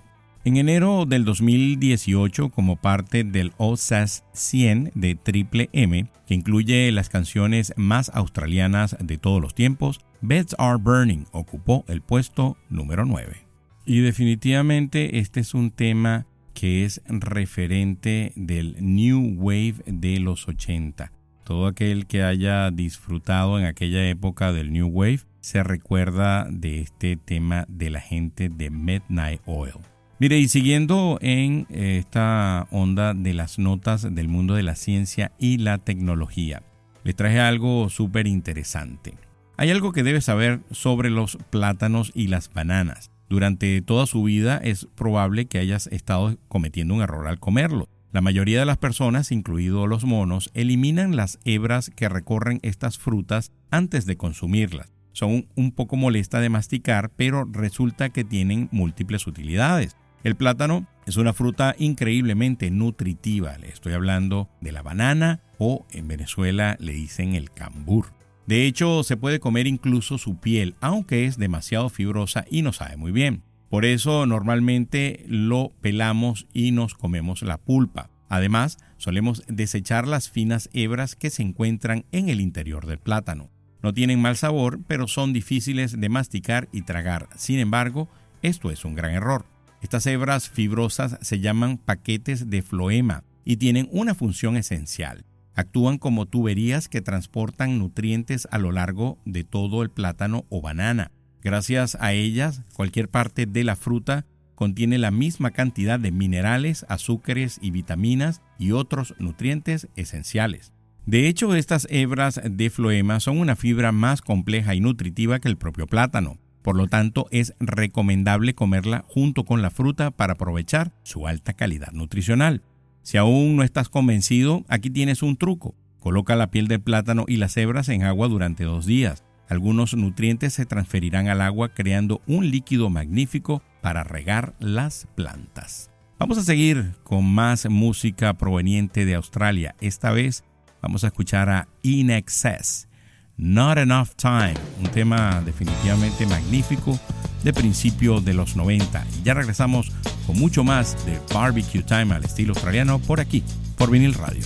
En 0.47 0.55
enero 0.55 1.05
del 1.05 1.25
2018, 1.25 2.49
como 2.49 2.77
parte 2.77 3.25
del 3.25 3.51
OSAS 3.57 4.23
100 4.31 4.91
de 4.95 5.15
Triple 5.15 5.69
M, 5.73 6.09
que 6.25 6.35
incluye 6.35 6.89
las 6.93 7.09
canciones 7.09 7.73
más 7.75 8.09
australianas 8.13 8.95
de 8.99 9.17
todos 9.17 9.41
los 9.41 9.53
tiempos, 9.53 9.99
Beds 10.21 10.55
Are 10.57 10.77
Burning 10.77 11.25
ocupó 11.31 11.85
el 11.87 12.01
puesto 12.01 12.57
número 12.69 13.05
9. 13.05 13.37
Y 13.85 14.01
definitivamente 14.01 15.19
este 15.19 15.39
es 15.39 15.53
un 15.53 15.71
tema 15.71 16.25
que 16.53 16.85
es 16.85 17.01
referente 17.07 18.33
del 18.35 18.75
New 18.79 19.35
Wave 19.37 19.75
de 19.85 20.19
los 20.19 20.47
80. 20.47 21.11
Todo 21.43 21.67
aquel 21.67 22.07
que 22.07 22.23
haya 22.23 22.71
disfrutado 22.71 23.59
en 23.59 23.65
aquella 23.65 24.09
época 24.09 24.51
del 24.51 24.73
New 24.73 24.87
Wave 24.87 25.21
se 25.39 25.63
recuerda 25.63 26.47
de 26.49 26.81
este 26.81 27.15
tema 27.15 27.65
de 27.69 27.91
la 27.91 28.01
gente 28.01 28.49
de 28.49 28.69
Midnight 28.69 29.41
Oil. 29.45 29.75
Mire, 30.19 30.39
y 30.39 30.47
siguiendo 30.47 31.19
en 31.21 31.67
eh, 31.69 31.99
esta 31.99 32.67
onda 32.71 33.13
de 33.13 33.35
las 33.35 33.59
notas 33.59 34.13
del 34.13 34.27
mundo 34.27 34.55
de 34.55 34.63
la 34.63 34.73
ciencia 34.73 35.31
y 35.37 35.59
la 35.59 35.77
tecnología, 35.77 36.63
les 37.03 37.15
traje 37.15 37.39
algo 37.39 37.87
súper 37.89 38.25
interesante. 38.25 39.13
Hay 39.59 39.71
algo 39.71 39.91
que 39.91 40.03
debes 40.03 40.25
saber 40.25 40.59
sobre 40.69 41.09
los 41.09 41.39
plátanos 41.49 42.11
y 42.13 42.27
las 42.27 42.53
bananas. 42.53 43.09
Durante 43.27 43.81
toda 43.81 44.05
su 44.05 44.21
vida 44.21 44.57
es 44.57 44.87
probable 44.95 45.47
que 45.47 45.57
hayas 45.57 45.87
estado 45.87 46.37
cometiendo 46.47 46.93
un 46.93 47.01
error 47.01 47.27
al 47.27 47.39
comerlo. 47.39 47.89
La 48.11 48.21
mayoría 48.21 48.59
de 48.59 48.67
las 48.67 48.77
personas, 48.77 49.31
incluidos 49.31 49.89
los 49.89 50.05
monos, 50.05 50.51
eliminan 50.53 51.15
las 51.15 51.39
hebras 51.43 51.89
que 51.89 52.07
recorren 52.07 52.59
estas 52.61 52.99
frutas 52.99 53.51
antes 53.71 54.05
de 54.05 54.15
consumirlas. 54.15 54.93
Son 55.11 55.47
un 55.55 55.71
poco 55.71 55.95
molestas 55.95 56.41
de 56.41 56.49
masticar, 56.49 57.09
pero 57.15 57.43
resulta 57.51 58.09
que 58.09 58.23
tienen 58.23 58.69
múltiples 58.71 59.25
utilidades. 59.25 59.97
El 60.23 60.35
plátano 60.35 60.85
es 61.07 61.17
una 61.17 61.33
fruta 61.33 61.75
increíblemente 61.79 62.69
nutritiva. 62.69 63.57
Le 63.57 63.69
estoy 63.69 63.93
hablando 63.93 64.49
de 64.61 64.71
la 64.71 64.83
banana 64.83 65.41
o 65.57 65.87
en 65.89 66.07
Venezuela 66.07 66.77
le 66.79 66.93
dicen 66.93 67.33
el 67.33 67.49
cambur. 67.49 68.16
De 68.47 68.65
hecho, 68.65 69.03
se 69.03 69.17
puede 69.17 69.41
comer 69.41 69.67
incluso 69.67 70.17
su 70.17 70.37
piel, 70.37 70.75
aunque 70.79 71.25
es 71.25 71.37
demasiado 71.37 71.89
fibrosa 71.89 72.45
y 72.49 72.61
no 72.61 72.71
sabe 72.71 72.95
muy 72.95 73.11
bien. 73.11 73.43
Por 73.69 73.83
eso 73.83 74.25
normalmente 74.25 75.25
lo 75.27 75.73
pelamos 75.81 76.47
y 76.53 76.71
nos 76.71 76.93
comemos 76.93 77.41
la 77.41 77.57
pulpa. 77.57 78.09
Además, 78.29 78.77
solemos 78.95 79.43
desechar 79.47 80.07
las 80.07 80.29
finas 80.29 80.69
hebras 80.71 81.17
que 81.17 81.29
se 81.29 81.43
encuentran 81.43 82.05
en 82.13 82.29
el 82.29 82.39
interior 82.39 82.85
del 82.85 82.99
plátano. 82.99 83.49
No 83.83 83.93
tienen 83.93 84.21
mal 84.21 84.37
sabor, 84.37 84.79
pero 84.87 85.09
son 85.09 85.33
difíciles 85.33 85.99
de 85.99 86.09
masticar 86.09 86.69
y 86.71 86.83
tragar. 86.83 87.27
Sin 87.35 87.59
embargo, 87.59 88.07
esto 88.41 88.71
es 88.71 88.85
un 88.85 88.95
gran 88.95 89.11
error. 89.11 89.45
Estas 89.81 90.05
hebras 90.07 90.49
fibrosas 90.49 91.17
se 91.21 91.41
llaman 91.41 91.77
paquetes 91.77 92.49
de 92.49 92.61
floema 92.61 93.25
y 93.43 93.57
tienen 93.57 93.89
una 93.91 94.15
función 94.15 94.55
esencial. 94.55 95.25
Actúan 95.57 95.97
como 95.97 96.27
tuberías 96.27 96.87
que 96.87 97.01
transportan 97.01 97.79
nutrientes 97.79 98.47
a 98.51 98.59
lo 98.59 98.71
largo 98.71 99.17
de 99.25 99.43
todo 99.43 99.81
el 99.81 99.89
plátano 99.89 100.45
o 100.49 100.61
banana. 100.61 101.09
Gracias 101.41 101.97
a 101.99 102.13
ellas, 102.13 102.61
cualquier 102.75 103.09
parte 103.09 103.47
de 103.47 103.63
la 103.63 103.75
fruta 103.75 104.27
contiene 104.53 104.99
la 104.99 105.09
misma 105.09 105.49
cantidad 105.49 105.99
de 105.99 106.11
minerales, 106.11 106.85
azúcares 106.89 107.57
y 107.59 107.71
vitaminas 107.71 108.43
y 108.59 108.71
otros 108.71 109.15
nutrientes 109.17 109.87
esenciales. 109.95 110.73
De 111.07 111.27
hecho, 111.27 111.55
estas 111.55 111.87
hebras 111.89 112.39
de 112.43 112.69
floema 112.69 113.19
son 113.19 113.39
una 113.39 113.55
fibra 113.55 113.91
más 113.91 114.21
compleja 114.21 114.75
y 114.75 114.79
nutritiva 114.79 115.39
que 115.39 115.47
el 115.47 115.57
propio 115.57 115.87
plátano. 115.87 116.37
Por 116.61 116.75
lo 116.75 116.85
tanto, 116.85 117.25
es 117.31 117.55
recomendable 117.59 118.53
comerla 118.53 119.05
junto 119.07 119.43
con 119.43 119.63
la 119.63 119.71
fruta 119.71 120.11
para 120.11 120.33
aprovechar 120.33 120.91
su 121.01 121.25
alta 121.25 121.53
calidad 121.53 121.93
nutricional. 121.93 122.61
Si 123.07 123.15
aún 123.15 123.55
no 123.55 123.63
estás 123.63 123.87
convencido, 123.87 124.65
aquí 124.67 124.89
tienes 124.89 125.23
un 125.23 125.37
truco. 125.37 125.73
Coloca 126.01 126.35
la 126.35 126.51
piel 126.51 126.67
del 126.67 126.81
plátano 126.81 127.23
y 127.25 127.37
las 127.37 127.55
hebras 127.55 127.87
en 127.87 128.03
agua 128.03 128.27
durante 128.27 128.65
dos 128.65 128.85
días. 128.85 129.23
Algunos 129.47 129.95
nutrientes 129.95 130.55
se 130.55 130.65
transferirán 130.65 131.29
al 131.29 131.39
agua 131.39 131.69
creando 131.69 132.21
un 132.27 132.51
líquido 132.51 132.89
magnífico 132.89 133.63
para 133.81 134.03
regar 134.03 134.55
las 134.59 135.07
plantas. 135.15 135.89
Vamos 136.19 136.37
a 136.37 136.43
seguir 136.43 136.95
con 137.05 137.23
más 137.23 137.69
música 137.69 138.33
proveniente 138.33 139.05
de 139.05 139.15
Australia. 139.15 139.73
Esta 139.79 140.11
vez 140.11 140.43
vamos 140.81 141.05
a 141.05 141.07
escuchar 141.07 141.47
a 141.47 141.69
In 141.83 142.09
Excess, 142.09 142.89
Not 143.37 143.77
Enough 143.77 144.15
Time, 144.17 144.55
un 144.83 144.91
tema 144.91 145.41
definitivamente 145.45 146.25
magnífico 146.25 146.99
de 147.43 147.53
principio 147.53 148.21
de 148.21 148.33
los 148.33 148.55
90. 148.55 149.05
Y 149.19 149.23
ya 149.23 149.33
regresamos 149.33 149.91
con 150.25 150.37
mucho 150.37 150.63
más 150.63 151.05
de 151.05 151.19
Barbecue 151.33 151.83
Time 151.83 152.13
al 152.13 152.25
estilo 152.25 152.53
australiano 152.53 152.99
por 152.99 153.19
aquí, 153.19 153.43
por 153.77 153.91
Vinil 153.91 154.13
Radio. 154.13 154.43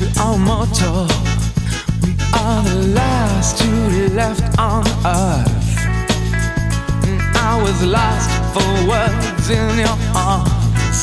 We 0.00 0.08
are 0.20 0.38
mortal. 0.38 1.06
We 2.02 2.12
are 2.34 2.62
the 2.62 2.92
last 2.94 3.58
two 3.58 4.08
left 4.14 4.58
on 4.58 4.84
earth. 5.04 5.78
And 7.08 7.20
I 7.36 7.60
was 7.62 7.82
lost 7.84 8.30
for 8.54 8.68
words 8.90 9.50
in 9.50 9.78
your 9.84 9.98
arms. 10.14 10.98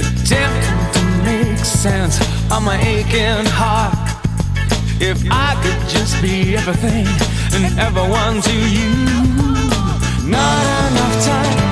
Attempting 0.00 0.82
to 0.96 1.02
make 1.24 1.58
sense 1.64 2.20
of 2.50 2.62
my 2.62 2.78
aching 2.80 3.46
heart. 3.60 3.96
If 5.00 5.18
I 5.30 5.50
could 5.62 5.88
just 5.88 6.20
be 6.22 6.56
everything 6.56 7.06
and 7.54 7.78
everyone 7.78 8.40
to 8.42 8.56
you. 8.76 8.92
Not 10.28 10.64
enough 10.90 11.24
time 11.24 11.71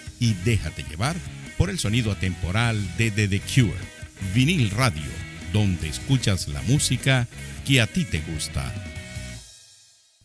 y 0.21 0.35
déjate 0.45 0.83
llevar 0.83 1.17
por 1.57 1.69
el 1.69 1.79
sonido 1.79 2.13
atemporal 2.13 2.77
de 2.97 3.11
The, 3.11 3.41
Cure, 3.41 3.73
Vinil 4.33 4.69
Radio, 4.69 5.11
donde 5.51 5.89
escuchas 5.89 6.47
la 6.47 6.61
música 6.61 7.27
que 7.65 7.81
a 7.81 7.87
ti 7.87 8.05
te 8.05 8.21
gusta. 8.21 8.71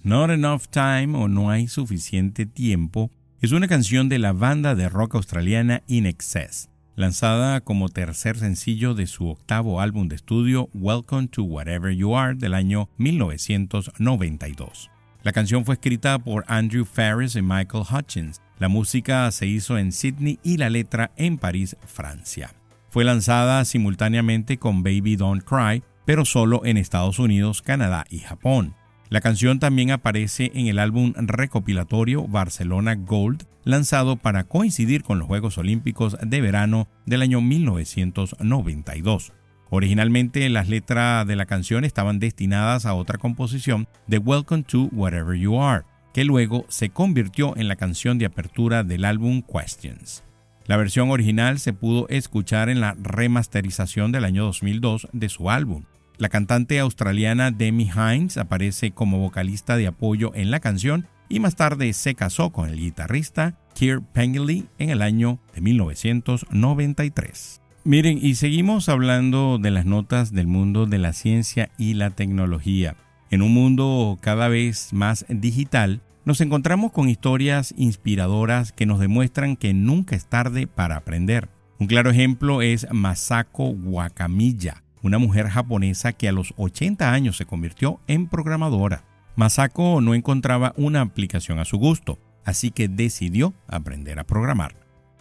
Not 0.04 0.30
Enough 0.30 0.66
Time 0.70 1.18
o 1.18 1.26
No 1.26 1.50
hay 1.50 1.66
suficiente 1.66 2.46
tiempo 2.46 3.10
es 3.40 3.52
una 3.52 3.68
canción 3.68 4.08
de 4.08 4.18
la 4.18 4.32
banda 4.32 4.74
de 4.74 4.88
rock 4.88 5.14
australiana 5.14 5.82
In 5.86 6.06
Excess, 6.06 6.68
lanzada 6.94 7.60
como 7.60 7.88
tercer 7.88 8.38
sencillo 8.38 8.94
de 8.94 9.06
su 9.06 9.28
octavo 9.28 9.80
álbum 9.80 10.08
de 10.08 10.16
estudio 10.16 10.68
Welcome 10.74 11.28
to 11.28 11.42
Whatever 11.42 11.94
You 11.94 12.16
Are 12.16 12.34
del 12.34 12.54
año 12.54 12.88
1992. 12.98 14.90
La 15.22 15.32
canción 15.32 15.64
fue 15.64 15.74
escrita 15.74 16.18
por 16.18 16.44
Andrew 16.48 16.84
Ferris 16.84 17.34
y 17.34 17.42
Michael 17.42 17.84
Hutchins. 17.90 18.40
La 18.58 18.68
música 18.68 19.30
se 19.32 19.46
hizo 19.46 19.76
en 19.76 19.92
Sydney 19.92 20.38
y 20.42 20.56
la 20.56 20.70
letra 20.70 21.12
en 21.16 21.36
París, 21.36 21.76
Francia. 21.84 22.54
Fue 22.88 23.04
lanzada 23.04 23.62
simultáneamente 23.66 24.56
con 24.56 24.82
Baby 24.82 25.16
Don't 25.16 25.44
Cry, 25.44 25.82
pero 26.06 26.24
solo 26.24 26.64
en 26.64 26.78
Estados 26.78 27.18
Unidos, 27.18 27.60
Canadá 27.60 28.06
y 28.08 28.20
Japón. 28.20 28.74
La 29.10 29.20
canción 29.20 29.58
también 29.58 29.90
aparece 29.90 30.50
en 30.54 30.68
el 30.68 30.78
álbum 30.78 31.12
recopilatorio 31.16 32.26
Barcelona 32.26 32.94
Gold, 32.94 33.44
lanzado 33.64 34.16
para 34.16 34.44
coincidir 34.44 35.02
con 35.02 35.18
los 35.18 35.28
Juegos 35.28 35.58
Olímpicos 35.58 36.16
de 36.22 36.40
Verano 36.40 36.88
del 37.04 37.20
año 37.20 37.42
1992. 37.42 39.32
Originalmente 39.68 40.48
las 40.48 40.68
letras 40.68 41.26
de 41.26 41.36
la 41.36 41.44
canción 41.44 41.84
estaban 41.84 42.20
destinadas 42.20 42.86
a 42.86 42.94
otra 42.94 43.18
composición 43.18 43.86
de 44.06 44.18
Welcome 44.18 44.62
to 44.62 44.88
Whatever 44.92 45.38
You 45.38 45.60
Are, 45.60 45.84
que 46.16 46.24
luego 46.24 46.64
se 46.70 46.88
convirtió 46.88 47.54
en 47.58 47.68
la 47.68 47.76
canción 47.76 48.16
de 48.16 48.24
apertura 48.24 48.84
del 48.84 49.04
álbum 49.04 49.42
Questions. 49.42 50.24
La 50.64 50.78
versión 50.78 51.10
original 51.10 51.58
se 51.58 51.74
pudo 51.74 52.08
escuchar 52.08 52.70
en 52.70 52.80
la 52.80 52.96
remasterización 52.98 54.12
del 54.12 54.24
año 54.24 54.44
2002 54.44 55.08
de 55.12 55.28
su 55.28 55.50
álbum. 55.50 55.84
La 56.16 56.30
cantante 56.30 56.80
australiana 56.80 57.50
Demi 57.50 57.90
Hines 57.94 58.38
aparece 58.38 58.92
como 58.92 59.18
vocalista 59.18 59.76
de 59.76 59.88
apoyo 59.88 60.32
en 60.34 60.50
la 60.50 60.60
canción 60.60 61.06
y 61.28 61.38
más 61.38 61.54
tarde 61.54 61.92
se 61.92 62.14
casó 62.14 62.50
con 62.50 62.70
el 62.70 62.78
guitarrista 62.78 63.58
Keir 63.74 64.00
Pengley 64.00 64.70
en 64.78 64.88
el 64.88 65.02
año 65.02 65.38
de 65.54 65.60
1993. 65.60 67.60
Miren, 67.84 68.18
y 68.22 68.36
seguimos 68.36 68.88
hablando 68.88 69.58
de 69.58 69.70
las 69.70 69.84
notas 69.84 70.32
del 70.32 70.46
mundo 70.46 70.86
de 70.86 70.96
la 70.96 71.12
ciencia 71.12 71.68
y 71.76 71.92
la 71.92 72.08
tecnología. 72.08 72.96
En 73.30 73.42
un 73.42 73.52
mundo 73.52 74.18
cada 74.20 74.48
vez 74.48 74.92
más 74.92 75.26
digital, 75.28 76.00
nos 76.24 76.40
encontramos 76.40 76.92
con 76.92 77.08
historias 77.08 77.74
inspiradoras 77.76 78.72
que 78.72 78.86
nos 78.86 79.00
demuestran 79.00 79.56
que 79.56 79.74
nunca 79.74 80.14
es 80.14 80.26
tarde 80.26 80.66
para 80.66 80.96
aprender. 80.96 81.48
Un 81.78 81.88
claro 81.88 82.10
ejemplo 82.10 82.62
es 82.62 82.86
Masako 82.90 83.70
Wakamiya, 83.70 84.82
una 85.02 85.18
mujer 85.18 85.48
japonesa 85.48 86.12
que 86.12 86.28
a 86.28 86.32
los 86.32 86.54
80 86.56 87.12
años 87.12 87.36
se 87.36 87.46
convirtió 87.46 88.00
en 88.06 88.28
programadora. 88.28 89.04
Masako 89.34 90.00
no 90.00 90.14
encontraba 90.14 90.72
una 90.76 91.00
aplicación 91.00 91.58
a 91.58 91.64
su 91.64 91.78
gusto, 91.78 92.18
así 92.44 92.70
que 92.70 92.88
decidió 92.88 93.54
aprender 93.66 94.18
a 94.18 94.24
programar. 94.24 94.76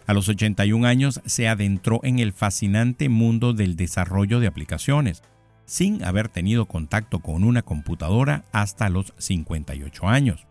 A 0.07 0.13
los 0.13 0.29
81 0.29 0.85
años 0.85 1.21
se 1.25 1.47
adentró 1.47 1.99
en 2.03 2.19
el 2.19 2.33
fascinante 2.33 3.09
mundo 3.09 3.53
del 3.53 3.75
desarrollo 3.75 4.39
de 4.39 4.47
aplicaciones, 4.47 5.23
sin 5.65 6.03
haber 6.03 6.29
tenido 6.29 6.65
contacto 6.65 7.19
con 7.19 7.43
una 7.43 7.61
computadora 7.61 8.45
hasta 8.51 8.89
los 8.89 9.13
58 9.17 10.07
años. 10.07 10.47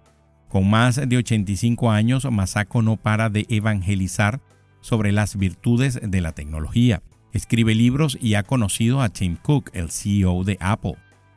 Con 0.49 0.71
más 0.71 0.97
de 1.09 1.17
85 1.17 1.91
años, 1.91 2.25
Masako 2.31 2.83
no 2.83 2.97
para 2.97 3.31
de 3.31 3.47
evangelizar 3.49 4.41
sobre 4.81 5.12
las 5.12 5.37
virtudes 5.37 5.99
de 6.03 6.21
la 6.21 6.33
tecnología. 6.33 7.03
Escribe 7.33 7.75
libros 7.75 8.17
y 8.21 8.35
ha 8.35 8.45
conocido 8.45 9.03
a 9.03 9.09
Tim 9.09 9.37
Cook, 9.37 9.71
el 9.73 9.91
CEO 9.91 10.45
de 10.45 10.57
Apple. 10.61 10.97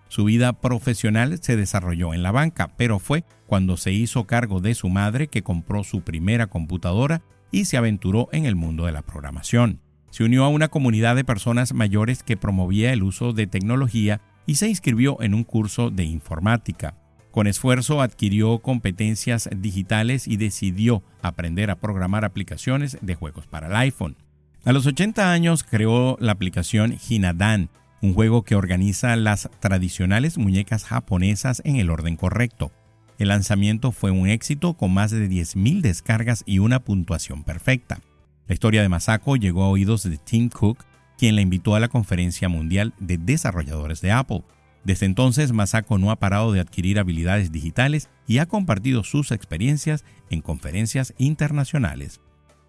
Su 0.10 0.26
vida 0.26 0.54
profesional 0.54 1.40
se 1.42 1.56
desarrolló 1.56 2.14
en 2.14 2.24
la 2.24 2.32
banca, 2.32 2.74
pero 2.78 3.00
fue 3.00 3.24
cuando 3.48 3.78
se 3.78 3.92
hizo 3.92 4.26
cargo 4.26 4.62
de 4.62 4.76
su 4.76 4.90
madre 4.90 5.28
que 5.28 5.44
compró 5.44 5.84
su 5.84 6.02
primera 6.02 6.48
computadora 6.48 7.24
y 7.52 7.66
se 7.66 7.78
aventuró 7.78 8.30
en 8.32 8.46
el 8.46 8.56
mundo 8.56 8.86
de 8.86 8.92
la 8.92 9.02
programación. 9.02 9.82
Se 10.18 10.24
unió 10.24 10.46
a 10.46 10.50
una 10.50 10.70
comunidad 10.70 11.16
de 11.16 11.24
personas 11.24 11.76
mayores 11.76 12.24
que 12.24 12.38
promovía 12.38 12.92
el 12.92 13.04
uso 13.04 13.34
de 13.34 13.46
tecnología 13.46 14.20
y 14.48 14.56
se 14.56 14.68
inscribió 14.68 15.22
en 15.22 15.36
un 15.36 15.44
curso 15.44 15.92
de 15.92 16.06
informática. 16.06 16.96
Con 17.30 17.46
esfuerzo 17.46 18.02
adquirió 18.02 18.58
competencias 18.58 19.48
digitales 19.56 20.28
y 20.28 20.38
decidió 20.38 21.04
aprender 21.22 21.70
a 21.70 21.76
programar 21.76 22.26
aplicaciones 22.26 22.98
de 23.00 23.14
juegos 23.14 23.46
para 23.46 23.68
el 23.68 23.76
iPhone. 23.76 24.16
A 24.66 24.74
los 24.74 24.88
80 24.88 25.32
años 25.32 25.64
creó 25.64 26.18
la 26.20 26.32
aplicación 26.32 26.98
Hinadan, 27.08 27.70
un 28.02 28.16
juego 28.16 28.42
que 28.42 28.56
organiza 28.56 29.16
las 29.18 29.52
tradicionales 29.60 30.40
muñecas 30.40 30.84
japonesas 30.84 31.62
en 31.64 31.76
el 31.76 31.92
orden 31.92 32.16
correcto. 32.16 32.72
El 33.20 33.28
lanzamiento 33.28 33.92
fue 33.92 34.10
un 34.10 34.28
éxito 34.28 34.74
con 34.74 34.96
más 34.96 35.12
de 35.12 35.30
10.000 35.30 35.82
descargas 35.82 36.42
y 36.48 36.58
una 36.58 36.80
puntuación 36.80 37.44
perfecta. 37.44 38.00
La 38.48 38.54
historia 38.54 38.82
de 38.82 38.90
Masako 38.90 39.36
llegó 39.36 39.64
a 39.64 39.70
oídos 39.70 40.04
de 40.04 40.18
Tim 40.18 40.50
Cook, 40.50 40.86
quien 41.18 41.36
la 41.36 41.42
invitó 41.42 41.76
a 41.76 41.80
la 41.80 41.90
Conferencia 41.90 42.48
Mundial 42.48 42.94
de 43.00 43.18
Desarrolladores 43.18 44.00
de 44.02 44.12
Apple. 44.12 44.44
Desde 44.86 45.06
entonces, 45.06 45.52
Masako 45.52 45.98
no 45.98 46.12
ha 46.12 46.16
parado 46.16 46.54
de 46.54 46.62
adquirir 46.62 46.98
habilidades 46.98 47.52
digitales 47.52 48.10
y 48.26 48.38
ha 48.38 48.46
compartido 48.46 49.04
sus 49.04 49.32
experiencias 49.32 50.06
en 50.30 50.42
conferencias 50.42 51.14
internacionales. 51.18 52.22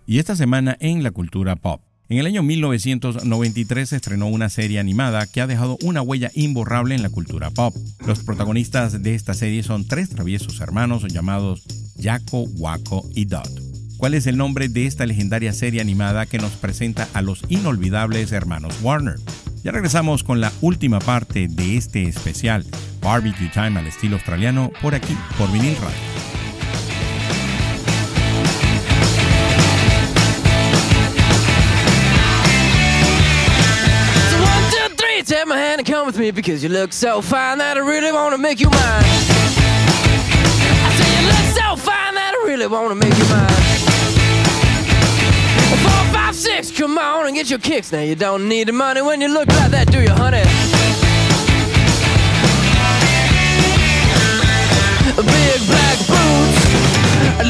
Y 0.05 0.18
esta 0.18 0.35
semana 0.35 0.76
en 0.81 1.05
la 1.05 1.12
cultura 1.12 1.55
pop. 1.55 1.81
En 2.09 2.18
el 2.18 2.26
año 2.26 2.43
1993 2.43 3.91
se 3.91 3.97
estrenó 3.97 4.26
una 4.29 4.49
serie 4.49 4.81
animada 4.81 5.26
que 5.26 5.43
ha 5.43 5.47
dejado 5.47 5.76
una 5.83 6.01
huella 6.01 6.31
imborrable 6.35 6.95
en 6.95 7.03
la 7.03 7.11
cultura 7.11 7.51
pop. 7.51 7.76
Los 8.05 8.24
protagonistas 8.24 9.03
de 9.03 9.14
esta 9.14 9.35
serie 9.35 9.62
son 9.62 9.87
tres 9.87 10.09
traviesos 10.09 10.61
hermanos 10.61 11.05
llamados 11.07 11.64
Jaco, 12.01 12.45
Waco 12.57 13.05
y 13.14 13.26
Dot. 13.26 13.78
¿Cuál 13.99 14.15
es 14.15 14.29
el 14.29 14.37
nombre 14.37 14.69
de 14.69 14.87
esta 14.87 15.07
legendaria 15.07 15.53
serie 15.53 15.81
animada 15.81 16.25
que 16.25 16.39
nos 16.39 16.53
presenta 16.53 17.09
a 17.15 17.21
los 17.21 17.43
inolvidables 17.49 18.31
hermanos 18.31 18.77
Warner? 18.81 19.17
Ya 19.65 19.73
regresamos 19.73 20.23
con 20.23 20.41
la 20.41 20.53
última 20.61 21.01
parte 21.01 21.49
de 21.51 21.77
este 21.77 22.05
especial, 22.05 22.65
Barbecue 23.03 23.51
Time 23.53 23.77
al 23.77 23.89
estilo 23.89 24.15
australiano, 24.15 24.71
por 24.81 24.95
aquí, 24.95 25.17
por 25.37 25.51
Vinil 25.51 25.75
Radio. 25.79 25.99
Take 35.27 35.47
my 35.47 35.59
hand 35.59 35.81
and 35.81 35.87
come 35.87 36.07
with 36.07 36.17
me 36.19 36.31
because 36.31 36.63
you 36.63 36.71
look 36.71 36.91
so 36.95 37.21
fine 37.21 37.59
that 37.59 37.77
I 37.77 37.81
really 37.81 38.13
want 38.13 38.33
to 38.33 38.39
make 38.39 38.61
you 38.61 38.71
mine. 38.71 39.05
I 40.81 40.91
say 40.97 41.21
you 41.21 41.27
look 41.27 41.55
so 41.55 41.77
fine 41.77 42.15
that 42.15 42.33
I 42.35 42.47
really 42.47 42.67
want 42.67 42.89
to 42.89 42.95
make 42.95 43.15
you 43.19 43.25
mine. 43.29 43.58
Six, 46.63 46.79
come 46.79 46.99
on 46.99 47.27
and 47.27 47.35
get 47.35 47.51
your 47.51 47.59
kicks. 47.59 47.93
Now 47.93 48.01
you 48.01 48.15
don't 48.15 48.49
need 48.49 48.69
the 48.69 48.73
money 48.73 49.03
when 49.03 49.21
you 49.21 49.29
look 49.29 49.49
like 49.49 49.71
that, 49.71 49.91
do 49.91 50.01
you, 50.01 50.11
honey? 50.11 50.43
Big 55.19 55.61
black 55.67 55.99
boots, 56.07 56.61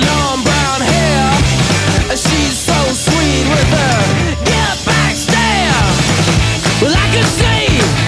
long 0.08 0.42
brown 0.42 0.80
hair. 0.80 2.16
She's 2.16 2.56
so 2.58 2.78
sweet 2.92 3.44
with 3.52 3.70
her 3.76 3.98
get 4.44 4.76
back 4.84 5.14
stare. 5.14 5.84
Well, 6.80 6.94
I 6.96 7.06
could 7.12 7.28
see 7.38 8.07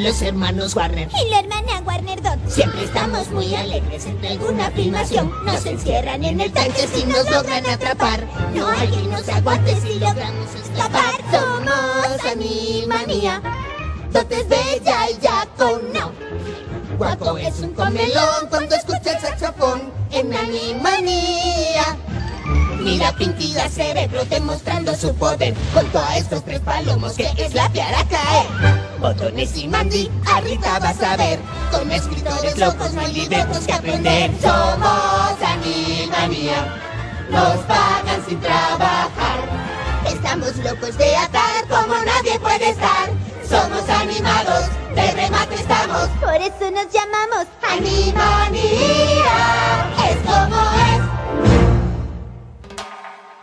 Con 0.00 0.08
los 0.08 0.22
hermanos 0.22 0.74
Warner. 0.76 1.10
Y 1.22 1.28
la 1.28 1.40
hermana 1.40 1.82
Warner 1.84 2.22
Dot. 2.22 2.38
Siempre 2.48 2.84
estamos 2.84 3.28
muy 3.32 3.54
alegres 3.54 4.06
entre 4.06 4.30
alguna 4.30 4.70
filmación. 4.70 5.30
Nos 5.44 5.66
encierran 5.66 6.24
en 6.24 6.40
el 6.40 6.50
tanque 6.50 6.88
si 6.88 7.04
nos 7.04 7.30
logran 7.30 7.66
atrapar. 7.66 8.26
No 8.54 8.66
hay 8.66 8.88
quien 8.88 9.10
nos 9.10 9.28
aguante 9.28 9.78
si 9.78 9.98
logramos 9.98 10.54
escapar. 10.54 11.16
Somos 11.30 12.32
Animanía. 12.32 13.42
Dot 14.10 14.32
es 14.32 14.48
bella 14.48 15.10
y 15.10 15.26
Jaco 15.26 15.82
no. 15.92 16.12
Guapo 16.96 17.36
es 17.36 17.60
un 17.60 17.74
comelón 17.74 18.48
cuando 18.48 18.76
escucha 18.76 19.12
el 19.12 19.20
saxofón 19.20 19.92
en 20.12 20.34
Animanía. 20.34 21.98
Mira 22.80 23.14
Pinky 23.16 23.52
la 23.52 23.68
cerebro 23.68 24.24
demostrando 24.24 24.96
su 24.96 25.14
poder 25.16 25.54
junto 25.74 25.98
a 25.98 26.16
estos 26.16 26.42
tres 26.42 26.60
palomos 26.60 27.12
que 27.12 27.28
es 27.36 27.52
la 27.52 27.68
piara 27.68 28.02
caer. 28.08 28.79
Botones 29.00 29.56
y 29.56 29.66
Mandy, 29.66 30.10
ahorita 30.26 30.78
vas 30.78 31.02
a 31.02 31.16
ver. 31.16 31.38
Con 31.70 31.90
escritores 31.90 32.58
locos 32.58 32.92
no 32.92 33.00
hay 33.00 33.14
libretos 33.14 33.66
que 33.66 33.72
aprender. 33.72 34.30
Somos 34.42 35.36
Animanía, 35.42 36.76
nos 37.30 37.56
pagan 37.64 38.24
sin 38.28 38.38
trabajar. 38.40 39.40
Estamos 40.06 40.54
locos 40.56 40.98
de 40.98 41.16
atar 41.16 41.66
como 41.68 41.94
nadie 42.04 42.38
puede 42.40 42.70
estar. 42.70 43.08
Somos 43.48 43.88
animados, 43.88 44.66
de 44.94 45.10
remate 45.12 45.54
estamos. 45.54 46.08
Por 46.20 46.34
eso 46.34 46.70
nos 46.70 46.92
llamamos 46.92 47.46
Animanía. 47.68 48.60
Es 50.10 50.16
como 50.26 50.56
es. 50.56 51.00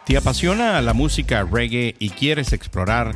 ¿Te 0.06 0.18
apasiona 0.18 0.80
la 0.82 0.94
música 0.94 1.44
reggae 1.44 1.96
y 2.00 2.12
quieres 2.12 2.54
explorar 2.54 3.16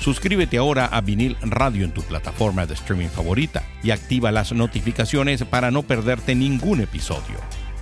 Suscríbete 0.00 0.58
ahora 0.58 0.86
a 0.86 1.00
Vinil 1.00 1.36
Radio 1.42 1.84
en 1.84 1.92
tu 1.92 2.02
plataforma 2.02 2.66
de 2.66 2.74
streaming 2.74 3.08
favorita 3.08 3.64
y 3.82 3.90
activa 3.90 4.30
las 4.32 4.52
notificaciones 4.52 5.44
para 5.44 5.70
no 5.70 5.82
perderte 5.82 6.34
ningún 6.34 6.80
episodio. 6.80 7.36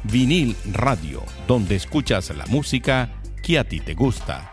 Vinil 0.05 0.57
Radio, 0.73 1.23
donde 1.47 1.77
escuchas 1.77 2.35
la 2.35 2.47
música 2.47 3.11
que 3.43 3.59
a 3.59 3.65
ti 3.65 3.81
te 3.81 3.95
gusta. 3.95 4.53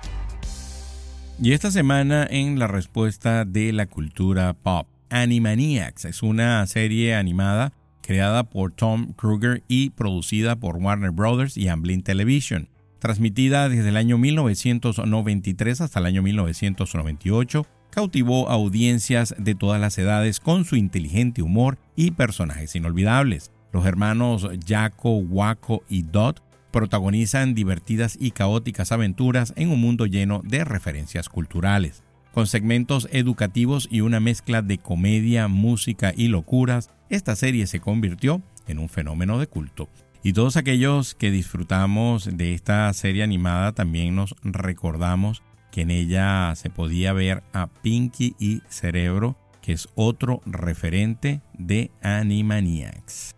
Y 1.42 1.54
esta 1.54 1.72
semana 1.72 2.28
en 2.30 2.60
la 2.60 2.68
respuesta 2.68 3.46
de 3.46 3.74
la 3.74 3.86
cultura 3.86 4.54
pop, 4.54 4.88
Animaniacs 5.10 6.06
es 6.06 6.22
una 6.22 6.66
serie 6.68 7.16
animada 7.16 7.74
creada 8.02 8.44
por 8.44 8.74
Tom 8.74 9.14
Kruger 9.14 9.64
y 9.68 9.92
producida 9.92 10.58
por 10.58 10.78
Warner 10.78 11.12
Brothers 11.12 11.58
y 11.58 11.70
Amblin 11.70 12.04
Television. 12.04 12.70
Transmitida 13.04 13.68
desde 13.68 13.90
el 13.90 13.98
año 13.98 14.18
1993 14.18 15.82
hasta 15.82 16.00
el 16.00 16.06
año 16.06 16.22
1998, 16.22 17.68
cautivó 17.90 18.50
a 18.50 18.54
audiencias 18.54 19.36
de 19.38 19.56
todas 19.56 19.82
las 19.82 19.98
edades 19.98 20.40
con 20.40 20.64
su 20.64 20.78
inteligente 20.78 21.42
humor 21.42 21.78
y 21.98 22.12
personajes 22.12 22.78
inolvidables. 22.78 23.52
Los 23.74 23.86
hermanos 23.86 24.48
Jaco, 24.66 25.18
Waco 25.18 25.84
y 25.90 26.04
Dot 26.04 26.42
protagonizan 26.72 27.54
divertidas 27.54 28.18
y 28.18 28.32
caóticas 28.32 28.94
aventuras 28.94 29.52
en 29.58 29.72
un 29.72 29.82
mundo 29.82 30.06
lleno 30.06 30.42
de 30.46 30.64
referencias 30.64 31.28
culturales. 31.28 32.04
Con 32.34 32.48
segmentos 32.48 33.10
educativos 33.12 33.90
y 33.92 34.00
una 34.00 34.22
mezcla 34.22 34.62
de 34.62 34.78
comedia, 34.78 35.50
música 35.50 36.14
y 36.16 36.30
locuras, 36.30 36.90
esta 37.10 37.36
serie 37.36 37.68
se 37.68 37.82
convirtió 37.82 38.42
en 38.66 38.80
un 38.80 38.88
fenómeno 38.88 39.40
de 39.40 39.48
culto. 39.48 39.90
Y 40.24 40.34
todos 40.34 40.56
aquellos 40.56 41.16
que 41.16 41.32
disfrutamos 41.32 42.30
de 42.38 42.54
esta 42.54 42.92
serie 42.94 43.24
animada 43.24 43.74
también 43.74 44.16
nos 44.16 44.34
recordamos 44.44 45.44
que 45.72 45.82
en 45.82 45.92
ella 45.92 46.56
se 46.56 46.70
podía 46.70 47.12
ver 47.14 47.44
a 47.52 47.68
Pinky 47.68 48.36
y 48.40 48.62
Cerebro, 48.70 49.38
que 49.62 49.74
es 49.74 49.90
otro 49.96 50.42
referente 50.46 51.42
de 51.58 51.92
Animaniacs. 52.02 53.36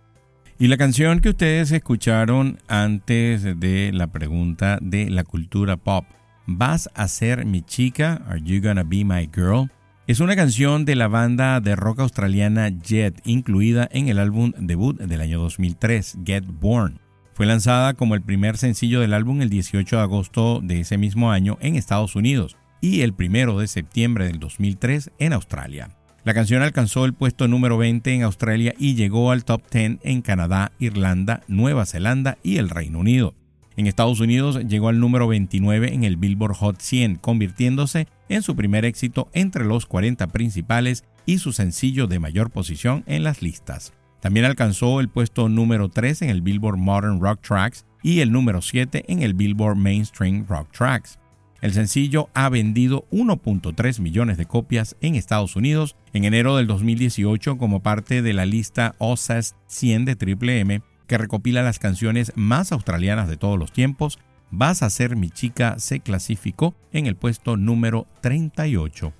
Y 0.60 0.68
la 0.68 0.78
canción 0.78 1.20
que 1.20 1.30
ustedes 1.30 1.72
escucharon 1.72 2.60
antes 2.68 3.44
de 3.44 3.92
la 3.92 4.08
pregunta 4.08 4.78
de 4.82 5.10
la 5.10 5.24
cultura 5.24 5.78
pop, 5.78 6.06
¿Vas 6.48 6.92
a 6.94 7.08
ser 7.08 7.44
mi 7.44 7.64
chica? 7.64 8.22
Are 8.28 8.40
you 8.40 8.62
gonna 8.62 8.84
be 8.84 9.04
my 9.04 9.28
girl? 9.34 9.68
Es 10.08 10.20
una 10.20 10.36
canción 10.36 10.86
de 10.86 10.93
la 10.93 11.08
banda 11.08 11.60
de 11.62 11.76
rock 11.76 12.01
australiana 12.01 12.70
Jet, 12.70 13.20
incluida 13.26 13.89
en 13.91 14.08
el 14.08 14.20
álbum 14.20 14.51
debut 14.56 14.95
del 14.99 15.20
año 15.20 15.39
2003, 15.39 16.20
Get 16.24 16.43
Born. 16.45 16.99
Fue 17.34 17.47
lanzada 17.47 17.95
como 17.95 18.14
el 18.14 18.22
primer 18.22 18.56
sencillo 18.58 19.01
del 19.01 19.16
álbum 19.16 19.41
el 19.41 19.49
18 19.49 19.95
de 19.95 20.01
agosto 20.03 20.62
de 20.62 20.82
ese 20.82 20.99
mismo 20.99 21.32
año 21.32 21.58
en 21.60 21.76
Estados 21.76 22.16
Unidos 22.16 22.56
y 22.82 23.01
el 23.01 23.16
1 23.18 23.58
de 23.58 23.68
septiembre 23.68 24.28
del 24.28 24.38
2003 24.38 25.10
en 25.18 25.34
Australia. 25.34 25.89
La 26.24 26.36
canción 26.36 26.62
alcanzó 26.62 27.06
el 27.06 27.16
puesto 27.16 27.47
número 27.47 27.80
20 27.80 28.14
en 28.14 28.22
Australia 28.22 28.76
y 28.78 28.93
llegó 28.93 29.32
al 29.32 29.43
top 29.43 29.64
10 29.72 30.01
en 30.03 30.22
Canadá, 30.22 30.72
Irlanda, 30.78 31.41
Nueva 31.47 31.88
Zelanda 31.88 32.38
y 32.43 32.58
el 32.58 32.70
Reino 32.70 32.99
Unido. 32.99 33.34
En 33.76 33.88
Estados 33.88 34.20
Unidos 34.20 34.68
llegó 34.68 34.89
al 34.89 34.99
número 34.99 35.28
29 35.28 35.95
en 35.95 36.03
el 36.03 36.16
Billboard 36.16 36.53
Hot 36.58 36.80
100, 36.80 37.16
convirtiéndose 37.16 38.08
en 38.30 38.41
su 38.41 38.55
primer 38.55 38.86
éxito 38.86 39.30
entre 39.34 39.65
los 39.65 39.86
40 39.86 40.28
principales 40.28 41.03
y 41.26 41.39
su 41.39 41.53
sencillo 41.53 42.07
de 42.07 42.19
mayor 42.19 42.51
posición 42.51 43.03
en 43.07 43.23
las 43.23 43.41
listas. 43.41 43.93
También 44.19 44.45
alcanzó 44.45 44.99
el 44.99 45.09
puesto 45.09 45.49
número 45.49 45.89
3 45.89 46.23
en 46.23 46.30
el 46.30 46.41
Billboard 46.41 46.78
Modern 46.78 47.19
Rock 47.19 47.41
Tracks 47.41 47.86
y 48.01 48.21
el 48.21 48.32
número 48.32 48.61
7 48.61 49.05
en 49.07 49.21
el 49.21 49.34
Billboard 49.34 49.78
Mainstream 49.78 50.45
Rock 50.47 50.71
Tracks. 50.71 51.19
El 51.61 51.73
sencillo 51.73 52.30
ha 52.34 52.49
vendido 52.49 53.07
1.3 53.11 53.99
millones 53.99 54.38
de 54.38 54.45
copias 54.45 54.95
en 55.01 55.15
Estados 55.15 55.55
Unidos 55.55 55.95
en 56.13 56.23
enero 56.23 56.57
del 56.57 56.67
2018 56.67 57.57
como 57.57 57.82
parte 57.82 58.21
de 58.21 58.34
la 58.34 58.45
lista 58.45 58.95
OSAS 58.99 59.55
100 59.67 60.05
de 60.05 60.15
Triple 60.15 60.59
M 60.59 60.82
que 61.07 61.17
recopila 61.17 61.61
las 61.63 61.80
canciones 61.80 62.32
más 62.36 62.71
australianas 62.71 63.28
de 63.28 63.38
todos 63.38 63.57
los 63.57 63.71
tiempos. 63.71 64.19
Vas 64.52 64.84
a 64.84 64.89
ser 64.89 65.16
mi 65.16 65.30
chica 65.30 65.80
se 65.80 66.00
clasificó 66.00 66.76
en 66.91 67.08
el 67.08 67.16
puesto 67.16 67.58
número 67.58 68.08
38. 68.22 69.14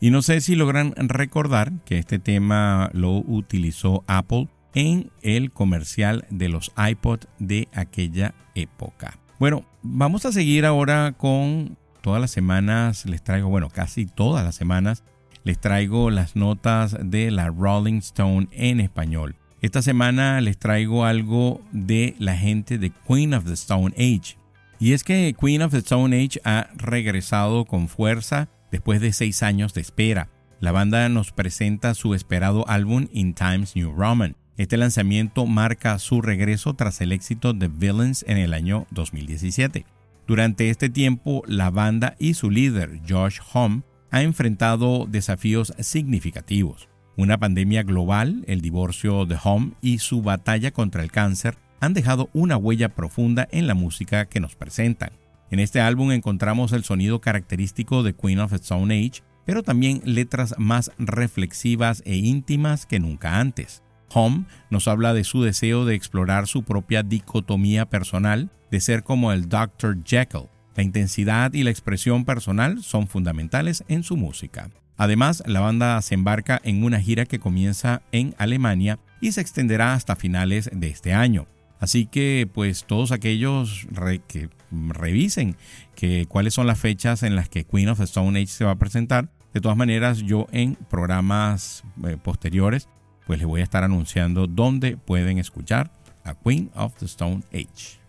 Y 0.00 0.10
no 0.10 0.22
sé 0.22 0.40
si 0.40 0.56
logran 0.56 0.94
recordar 0.96 1.72
que 1.84 1.98
este 1.98 2.18
tema 2.18 2.90
lo 2.94 3.18
utilizó 3.18 4.02
Apple 4.06 4.48
en 4.74 5.10
el 5.22 5.52
comercial 5.52 6.26
de 6.30 6.48
los 6.48 6.72
iPod 6.76 7.20
de 7.38 7.68
aquella 7.74 8.34
época. 8.54 9.18
Bueno, 9.38 9.64
vamos 9.82 10.26
a 10.26 10.32
seguir 10.32 10.64
ahora 10.64 11.12
con 11.16 11.76
todas 12.00 12.20
las 12.20 12.30
semanas 12.30 13.04
les 13.06 13.22
traigo, 13.22 13.48
bueno, 13.48 13.68
casi 13.68 14.06
todas 14.06 14.44
las 14.44 14.54
semanas 14.54 15.04
les 15.44 15.58
traigo 15.58 16.10
las 16.10 16.36
notas 16.36 16.96
de 17.02 17.30
la 17.30 17.48
Rolling 17.48 17.98
Stone 17.98 18.48
en 18.52 18.80
español. 18.80 19.36
Esta 19.60 19.82
semana 19.82 20.40
les 20.40 20.58
traigo 20.58 21.04
algo 21.04 21.60
de 21.72 22.14
la 22.18 22.36
gente 22.36 22.78
de 22.78 22.90
Queen 23.06 23.34
of 23.34 23.44
the 23.44 23.52
Stone 23.52 23.94
Age. 23.96 24.39
Y 24.82 24.94
es 24.94 25.04
que 25.04 25.36
Queen 25.38 25.60
of 25.60 25.72
the 25.72 25.78
Stone 25.78 26.16
Age 26.16 26.40
ha 26.42 26.70
regresado 26.74 27.66
con 27.66 27.86
fuerza 27.86 28.48
después 28.72 29.02
de 29.02 29.12
seis 29.12 29.42
años 29.42 29.74
de 29.74 29.82
espera. 29.82 30.30
La 30.58 30.72
banda 30.72 31.06
nos 31.10 31.32
presenta 31.32 31.92
su 31.92 32.14
esperado 32.14 32.66
álbum 32.66 33.06
In 33.12 33.34
Times 33.34 33.76
New 33.76 33.92
Roman. 33.92 34.36
Este 34.56 34.78
lanzamiento 34.78 35.44
marca 35.44 35.98
su 35.98 36.22
regreso 36.22 36.74
tras 36.74 37.02
el 37.02 37.12
éxito 37.12 37.52
de 37.52 37.68
Villains 37.68 38.24
en 38.26 38.38
el 38.38 38.54
año 38.54 38.86
2017. 38.90 39.84
Durante 40.26 40.70
este 40.70 40.88
tiempo, 40.88 41.42
la 41.46 41.70
banda 41.70 42.16
y 42.18 42.32
su 42.32 42.50
líder, 42.50 43.00
Josh 43.06 43.38
Homme, 43.52 43.82
ha 44.10 44.22
enfrentado 44.22 45.06
desafíos 45.06 45.74
significativos. 45.78 46.88
Una 47.18 47.36
pandemia 47.36 47.82
global, 47.82 48.44
el 48.46 48.62
divorcio 48.62 49.26
de 49.26 49.36
Home 49.44 49.72
y 49.82 49.98
su 49.98 50.22
batalla 50.22 50.70
contra 50.70 51.02
el 51.02 51.10
cáncer 51.10 51.58
han 51.80 51.94
dejado 51.94 52.30
una 52.32 52.56
huella 52.56 52.90
profunda 52.90 53.48
en 53.50 53.66
la 53.66 53.74
música 53.74 54.26
que 54.26 54.40
nos 54.40 54.54
presentan. 54.54 55.10
En 55.50 55.58
este 55.58 55.80
álbum 55.80 56.12
encontramos 56.12 56.72
el 56.72 56.84
sonido 56.84 57.20
característico 57.20 58.02
de 58.02 58.14
Queen 58.14 58.38
of 58.38 58.52
Stone 58.52 58.94
Age, 58.94 59.22
pero 59.44 59.62
también 59.62 60.00
letras 60.04 60.54
más 60.58 60.92
reflexivas 60.98 62.02
e 62.06 62.16
íntimas 62.16 62.86
que 62.86 63.00
nunca 63.00 63.40
antes. 63.40 63.82
Home 64.12 64.44
nos 64.70 64.86
habla 64.86 65.14
de 65.14 65.24
su 65.24 65.42
deseo 65.42 65.84
de 65.84 65.94
explorar 65.94 66.46
su 66.46 66.62
propia 66.62 67.02
dicotomía 67.02 67.88
personal, 67.88 68.50
de 68.70 68.80
ser 68.80 69.02
como 69.02 69.32
el 69.32 69.48
Dr. 69.48 70.04
Jekyll. 70.04 70.48
La 70.76 70.82
intensidad 70.82 71.52
y 71.52 71.64
la 71.64 71.70
expresión 71.70 72.24
personal 72.24 72.82
son 72.82 73.08
fundamentales 73.08 73.84
en 73.88 74.02
su 74.02 74.16
música. 74.16 74.70
Además, 74.96 75.42
la 75.46 75.60
banda 75.60 76.00
se 76.02 76.14
embarca 76.14 76.60
en 76.62 76.84
una 76.84 77.00
gira 77.00 77.24
que 77.24 77.38
comienza 77.38 78.02
en 78.12 78.34
Alemania 78.38 78.98
y 79.20 79.32
se 79.32 79.40
extenderá 79.40 79.94
hasta 79.94 80.14
finales 80.14 80.70
de 80.72 80.88
este 80.88 81.12
año. 81.12 81.46
Así 81.80 82.06
que, 82.06 82.48
pues 82.52 82.84
todos 82.84 83.10
aquellos 83.10 83.86
que 84.28 84.50
revisen 84.70 85.56
que 85.96 86.26
cuáles 86.26 86.54
son 86.54 86.66
las 86.66 86.78
fechas 86.78 87.22
en 87.22 87.34
las 87.34 87.48
que 87.48 87.64
Queen 87.64 87.88
of 87.88 87.98
the 87.98 88.04
Stone 88.04 88.38
Age 88.38 88.48
se 88.48 88.64
va 88.64 88.72
a 88.72 88.78
presentar. 88.78 89.30
De 89.52 89.60
todas 89.60 89.76
maneras, 89.76 90.18
yo 90.18 90.46
en 90.52 90.76
programas 90.88 91.82
eh, 92.06 92.16
posteriores 92.22 92.88
pues 93.26 93.38
les 93.38 93.46
voy 93.46 93.60
a 93.60 93.64
estar 93.64 93.84
anunciando 93.84 94.48
dónde 94.48 94.96
pueden 94.96 95.38
escuchar 95.38 95.92
a 96.24 96.34
Queen 96.34 96.70
of 96.74 96.94
the 96.96 97.06
Stone 97.06 97.42
Age. 97.52 98.00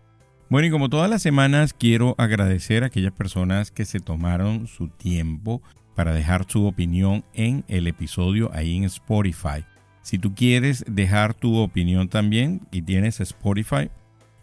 Bueno, 0.49 0.67
y 0.67 0.72
como 0.72 0.89
todas 0.89 1.09
las 1.09 1.22
semanas, 1.22 1.74
quiero 1.74 2.15
agradecer 2.17 2.84
a 2.84 2.88
aquellas 2.88 3.13
personas 3.13 3.69
que 3.69 3.86
se 3.86 3.99
tomaron 3.99 4.67
su 4.67 4.88
tiempo 4.88 5.61
para 5.95 6.13
dejar 6.13 6.45
su 6.49 6.65
opinión 6.65 7.24
en 7.34 7.63
el 7.67 7.88
episodio 7.88 8.49
ahí 8.53 8.76
en 8.76 8.86
Spotify. 8.86 9.63
Si 10.01 10.17
tú 10.17 10.33
quieres 10.33 10.83
dejar 10.87 11.33
tu 11.33 11.57
opinión 11.57 12.09
también 12.09 12.61
y 12.71 12.81
tienes 12.81 13.19
Spotify, 13.19 13.89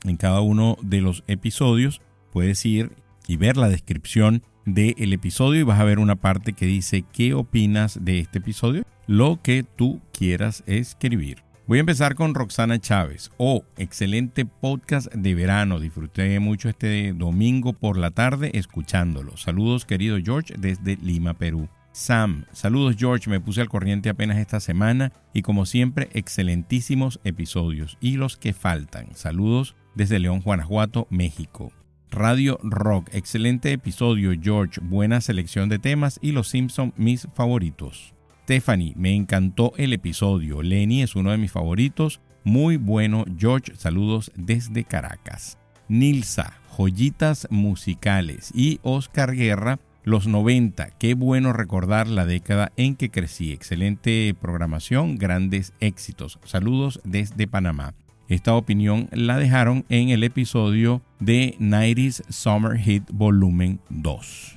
en 0.05 0.17
cada 0.17 0.41
uno 0.41 0.77
de 0.83 1.01
los 1.01 1.25
episodios 1.27 2.01
puedes 2.33 2.65
ir 2.65 2.93
y 3.27 3.37
ver 3.37 3.57
la 3.57 3.69
descripción 3.69 4.43
del 4.65 5.13
episodio 5.13 5.61
y 5.61 5.65
vas 5.65 5.81
a 5.81 5.85
ver 5.85 5.99
una 5.99 6.17
parte 6.17 6.53
que 6.53 6.67
dice 6.67 7.05
qué 7.13 7.35
opinas 7.35 7.99
de 8.05 8.21
este 8.21 8.39
episodio 8.39 8.85
lo 9.07 9.41
que 9.43 9.65
tú 9.65 10.01
quieras 10.13 10.63
escribir. 10.67 11.43
Voy 11.67 11.79
a 11.79 11.81
empezar 11.81 12.15
con 12.15 12.35
Roxana 12.35 12.79
Chávez. 12.79 13.31
Oh, 13.37 13.63
excelente 13.77 14.47
podcast 14.47 15.13
de 15.13 15.35
verano. 15.35 15.81
Disfruté 15.81 16.39
mucho 16.41 16.69
este 16.71 17.13
domingo 17.13 17.75
por 17.75 17.99
la 17.99 18.11
tarde 18.11 18.51
escuchándolo. 18.55 19.37
Saludos, 19.37 19.85
querido 19.85 20.17
George, 20.23 20.55
desde 20.59 20.97
Lima, 20.97 21.35
Perú. 21.35 21.69
Sam, 21.99 22.45
saludos 22.53 22.95
George, 22.97 23.29
me 23.29 23.41
puse 23.41 23.61
al 23.61 23.69
corriente 23.69 24.09
apenas 24.09 24.39
esta 24.39 24.61
semana 24.61 25.13
y 25.35 25.43
como 25.43 25.67
siempre, 25.67 26.09
excelentísimos 26.13 27.19
episodios 27.25 27.99
y 28.01 28.19
los 28.19 28.37
que 28.37 28.53
faltan. 28.53 29.09
Saludos 29.17 29.75
desde 29.97 30.21
León, 30.21 30.41
Guanajuato, 30.41 31.09
México. 31.11 31.73
Radio 32.13 32.61
Rock, 32.63 33.09
excelente 33.13 33.73
episodio 33.73 34.33
George, 34.41 34.81
buena 34.81 35.21
selección 35.21 35.69
de 35.69 35.81
temas 35.81 36.21
y 36.23 36.31
Los 36.31 36.47
Simpson 36.47 36.95
mis 36.97 37.27
favoritos. 37.35 38.15
Stephanie, 38.45 38.95
me 38.95 39.13
encantó 39.17 39.73
el 39.77 39.93
episodio. 39.93 40.63
Lenny 40.63 41.03
es 41.03 41.17
uno 41.17 41.33
de 41.33 41.39
mis 41.39 41.51
favoritos. 41.51 42.21
Muy 42.45 42.77
bueno, 42.77 43.25
George. 43.37 43.75
Saludos 43.75 44.31
desde 44.37 44.85
Caracas. 44.85 45.59
Nilsa, 45.89 46.55
joyitas 46.77 47.49
musicales. 47.51 48.53
Y 48.55 48.79
Oscar 48.83 49.35
Guerra, 49.35 49.81
los 50.09 50.27
90. 50.27 50.91
Qué 50.99 51.15
bueno 51.15 51.53
recordar 51.53 52.09
la 52.09 52.27
década 52.27 52.73
en 52.77 52.97
que 52.97 53.11
crecí. 53.11 53.53
Excelente 53.53 54.35
programación, 54.41 55.19
grandes 55.19 55.75
éxitos. 55.81 56.39
Saludos 56.45 57.01
desde 57.05 57.47
Panamá. 57.47 57.95
Esta 58.29 58.55
opinión 58.55 59.09
la 59.13 59.37
dejaron 59.37 59.85
en 59.89 60.09
el 60.09 60.25
episodio 60.25 61.03
de 61.21 61.57
90s 61.61 62.23
Summer 62.31 62.79
Hit 62.79 63.05
Volumen 63.13 63.81
2. 63.91 64.57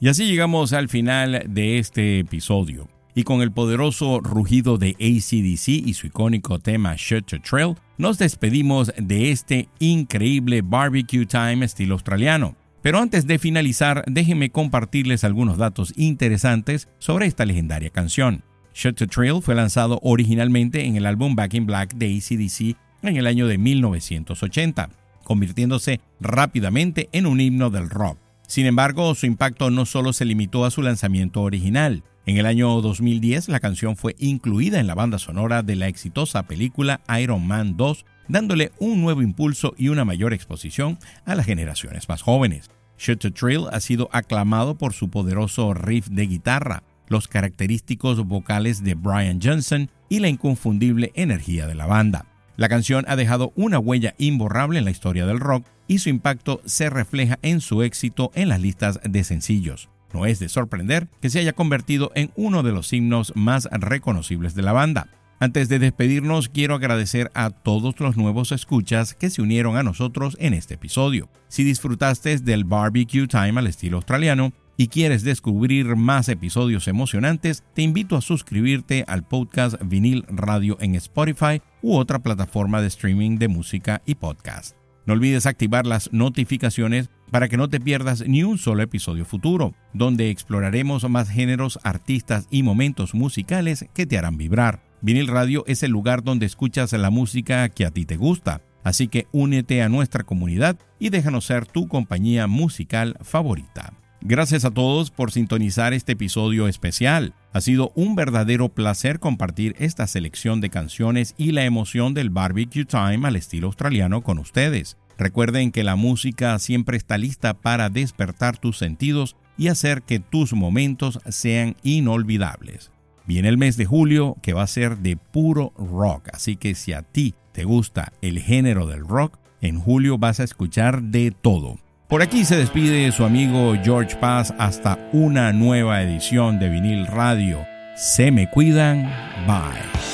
Y 0.00 0.08
así 0.08 0.26
llegamos 0.26 0.72
al 0.72 0.88
final 0.88 1.44
de 1.48 1.78
este 1.78 2.20
episodio 2.20 2.88
y 3.14 3.22
con 3.22 3.42
el 3.42 3.52
poderoso 3.52 4.20
rugido 4.20 4.78
de 4.78 4.90
ACDC 4.90 5.68
y 5.68 5.94
su 5.94 6.08
icónico 6.08 6.58
tema 6.58 6.94
Shut 6.96 7.26
to 7.26 7.40
Trail, 7.40 7.76
nos 7.96 8.18
despedimos 8.18 8.92
de 8.96 9.30
este 9.30 9.68
increíble 9.78 10.62
barbecue 10.62 11.26
time 11.26 11.64
estilo 11.64 11.94
australiano. 11.94 12.56
Pero 12.84 12.98
antes 12.98 13.26
de 13.26 13.38
finalizar, 13.38 14.04
déjenme 14.06 14.50
compartirles 14.50 15.24
algunos 15.24 15.56
datos 15.56 15.94
interesantes 15.96 16.86
sobre 16.98 17.24
esta 17.24 17.46
legendaria 17.46 17.88
canción. 17.88 18.44
Shut 18.74 18.98
to 18.98 19.06
Trail 19.06 19.40
fue 19.40 19.54
lanzado 19.54 20.00
originalmente 20.02 20.84
en 20.84 20.96
el 20.96 21.06
álbum 21.06 21.34
Back 21.34 21.54
in 21.54 21.64
Black 21.64 21.94
de 21.94 22.14
ACDC 22.14 22.76
en 23.00 23.16
el 23.16 23.26
año 23.26 23.46
de 23.46 23.56
1980, 23.56 24.90
convirtiéndose 25.22 26.02
rápidamente 26.20 27.08
en 27.12 27.24
un 27.24 27.40
himno 27.40 27.70
del 27.70 27.88
rock. 27.88 28.18
Sin 28.46 28.66
embargo, 28.66 29.14
su 29.14 29.24
impacto 29.24 29.70
no 29.70 29.86
solo 29.86 30.12
se 30.12 30.26
limitó 30.26 30.66
a 30.66 30.70
su 30.70 30.82
lanzamiento 30.82 31.40
original, 31.40 32.02
en 32.26 32.38
el 32.38 32.46
año 32.46 32.80
2010 32.80 33.50
la 33.50 33.60
canción 33.60 33.96
fue 33.96 34.16
incluida 34.18 34.80
en 34.80 34.86
la 34.86 34.94
banda 34.94 35.18
sonora 35.18 35.62
de 35.62 35.76
la 35.76 35.88
exitosa 35.88 36.44
película 36.44 37.02
Iron 37.20 37.46
Man 37.46 37.76
2, 37.76 38.06
dándole 38.28 38.72
un 38.78 39.02
nuevo 39.02 39.20
impulso 39.20 39.74
y 39.76 39.88
una 39.88 40.06
mayor 40.06 40.32
exposición 40.32 40.98
a 41.26 41.34
las 41.34 41.44
generaciones 41.44 42.08
más 42.08 42.22
jóvenes. 42.22 42.70
Shoot 42.98 43.20
to 43.20 43.32
Thrill 43.32 43.68
ha 43.72 43.80
sido 43.80 44.08
aclamado 44.12 44.76
por 44.76 44.92
su 44.92 45.08
poderoso 45.10 45.74
riff 45.74 46.08
de 46.08 46.26
guitarra, 46.26 46.82
los 47.08 47.28
característicos 47.28 48.24
vocales 48.26 48.82
de 48.82 48.94
Brian 48.94 49.40
Johnson 49.42 49.90
y 50.08 50.20
la 50.20 50.28
inconfundible 50.28 51.12
energía 51.14 51.66
de 51.66 51.74
la 51.74 51.86
banda. 51.86 52.26
La 52.56 52.68
canción 52.68 53.04
ha 53.08 53.16
dejado 53.16 53.52
una 53.56 53.78
huella 53.78 54.14
imborrable 54.18 54.78
en 54.78 54.84
la 54.84 54.90
historia 54.90 55.26
del 55.26 55.40
rock 55.40 55.66
y 55.88 55.98
su 55.98 56.08
impacto 56.08 56.60
se 56.64 56.88
refleja 56.88 57.38
en 57.42 57.60
su 57.60 57.82
éxito 57.82 58.30
en 58.34 58.48
las 58.48 58.60
listas 58.60 59.00
de 59.02 59.24
sencillos. 59.24 59.88
No 60.12 60.26
es 60.26 60.38
de 60.38 60.48
sorprender 60.48 61.08
que 61.20 61.30
se 61.30 61.40
haya 61.40 61.52
convertido 61.52 62.12
en 62.14 62.30
uno 62.36 62.62
de 62.62 62.70
los 62.70 62.92
himnos 62.92 63.32
más 63.34 63.68
reconocibles 63.72 64.54
de 64.54 64.62
la 64.62 64.72
banda. 64.72 65.08
Antes 65.40 65.68
de 65.68 65.78
despedirnos, 65.78 66.48
quiero 66.48 66.74
agradecer 66.74 67.30
a 67.34 67.50
todos 67.50 67.98
los 68.00 68.16
nuevos 68.16 68.52
escuchas 68.52 69.14
que 69.14 69.30
se 69.30 69.42
unieron 69.42 69.76
a 69.76 69.82
nosotros 69.82 70.36
en 70.40 70.54
este 70.54 70.74
episodio. 70.74 71.28
Si 71.48 71.64
disfrutaste 71.64 72.38
del 72.38 72.64
barbecue 72.64 73.26
time 73.26 73.58
al 73.58 73.66
estilo 73.66 73.96
australiano 73.96 74.52
y 74.76 74.88
quieres 74.88 75.22
descubrir 75.22 75.96
más 75.96 76.28
episodios 76.28 76.88
emocionantes, 76.88 77.64
te 77.74 77.82
invito 77.82 78.16
a 78.16 78.20
suscribirte 78.20 79.04
al 79.06 79.26
podcast 79.26 79.76
Vinil 79.84 80.24
Radio 80.28 80.78
en 80.80 80.94
Spotify 80.94 81.60
u 81.82 81.96
otra 81.96 82.20
plataforma 82.20 82.80
de 82.80 82.88
streaming 82.88 83.38
de 83.38 83.48
música 83.48 84.02
y 84.06 84.14
podcast. 84.14 84.76
No 85.06 85.12
olvides 85.12 85.46
activar 85.46 85.84
las 85.86 86.12
notificaciones 86.12 87.10
para 87.30 87.48
que 87.48 87.56
no 87.56 87.68
te 87.68 87.80
pierdas 87.80 88.26
ni 88.26 88.42
un 88.42 88.58
solo 88.58 88.82
episodio 88.82 89.24
futuro, 89.24 89.74
donde 89.92 90.30
exploraremos 90.30 91.08
más 91.10 91.28
géneros, 91.28 91.78
artistas 91.82 92.46
y 92.50 92.62
momentos 92.62 93.14
musicales 93.14 93.86
que 93.92 94.06
te 94.06 94.16
harán 94.16 94.38
vibrar. 94.38 94.93
Vinil 95.04 95.26
Radio 95.26 95.64
es 95.66 95.82
el 95.82 95.90
lugar 95.90 96.22
donde 96.22 96.46
escuchas 96.46 96.94
la 96.94 97.10
música 97.10 97.68
que 97.68 97.84
a 97.84 97.90
ti 97.90 98.06
te 98.06 98.16
gusta, 98.16 98.62
así 98.84 99.06
que 99.06 99.26
únete 99.32 99.82
a 99.82 99.90
nuestra 99.90 100.24
comunidad 100.24 100.78
y 100.98 101.10
déjanos 101.10 101.44
ser 101.44 101.66
tu 101.66 101.88
compañía 101.88 102.46
musical 102.46 103.18
favorita. 103.20 103.92
Gracias 104.22 104.64
a 104.64 104.70
todos 104.70 105.10
por 105.10 105.30
sintonizar 105.30 105.92
este 105.92 106.12
episodio 106.12 106.68
especial. 106.68 107.34
Ha 107.52 107.60
sido 107.60 107.92
un 107.94 108.14
verdadero 108.14 108.70
placer 108.70 109.20
compartir 109.20 109.76
esta 109.78 110.06
selección 110.06 110.62
de 110.62 110.70
canciones 110.70 111.34
y 111.36 111.52
la 111.52 111.66
emoción 111.66 112.14
del 112.14 112.30
barbecue 112.30 112.86
time 112.86 113.28
al 113.28 113.36
estilo 113.36 113.66
australiano 113.66 114.22
con 114.22 114.38
ustedes. 114.38 114.96
Recuerden 115.18 115.70
que 115.70 115.84
la 115.84 115.96
música 115.96 116.58
siempre 116.58 116.96
está 116.96 117.18
lista 117.18 117.52
para 117.52 117.90
despertar 117.90 118.56
tus 118.56 118.78
sentidos 118.78 119.36
y 119.58 119.68
hacer 119.68 120.00
que 120.00 120.18
tus 120.18 120.54
momentos 120.54 121.20
sean 121.28 121.76
inolvidables. 121.82 122.93
Viene 123.26 123.48
el 123.48 123.58
mes 123.58 123.76
de 123.76 123.86
julio 123.86 124.36
que 124.42 124.52
va 124.52 124.62
a 124.62 124.66
ser 124.66 124.98
de 124.98 125.16
puro 125.16 125.72
rock, 125.78 126.28
así 126.32 126.56
que 126.56 126.74
si 126.74 126.92
a 126.92 127.02
ti 127.02 127.34
te 127.52 127.64
gusta 127.64 128.12
el 128.20 128.40
género 128.40 128.86
del 128.86 129.06
rock, 129.06 129.38
en 129.60 129.80
julio 129.80 130.18
vas 130.18 130.40
a 130.40 130.44
escuchar 130.44 131.02
de 131.02 131.30
todo. 131.30 131.78
Por 132.08 132.20
aquí 132.20 132.44
se 132.44 132.56
despide 132.56 133.10
su 133.12 133.24
amigo 133.24 133.74
George 133.82 134.16
Paz 134.16 134.52
hasta 134.58 134.98
una 135.12 135.52
nueva 135.52 136.02
edición 136.02 136.58
de 136.58 136.68
vinil 136.68 137.06
radio. 137.06 137.64
Se 137.96 138.30
me 138.30 138.50
cuidan, 138.50 139.10
bye. 139.46 140.13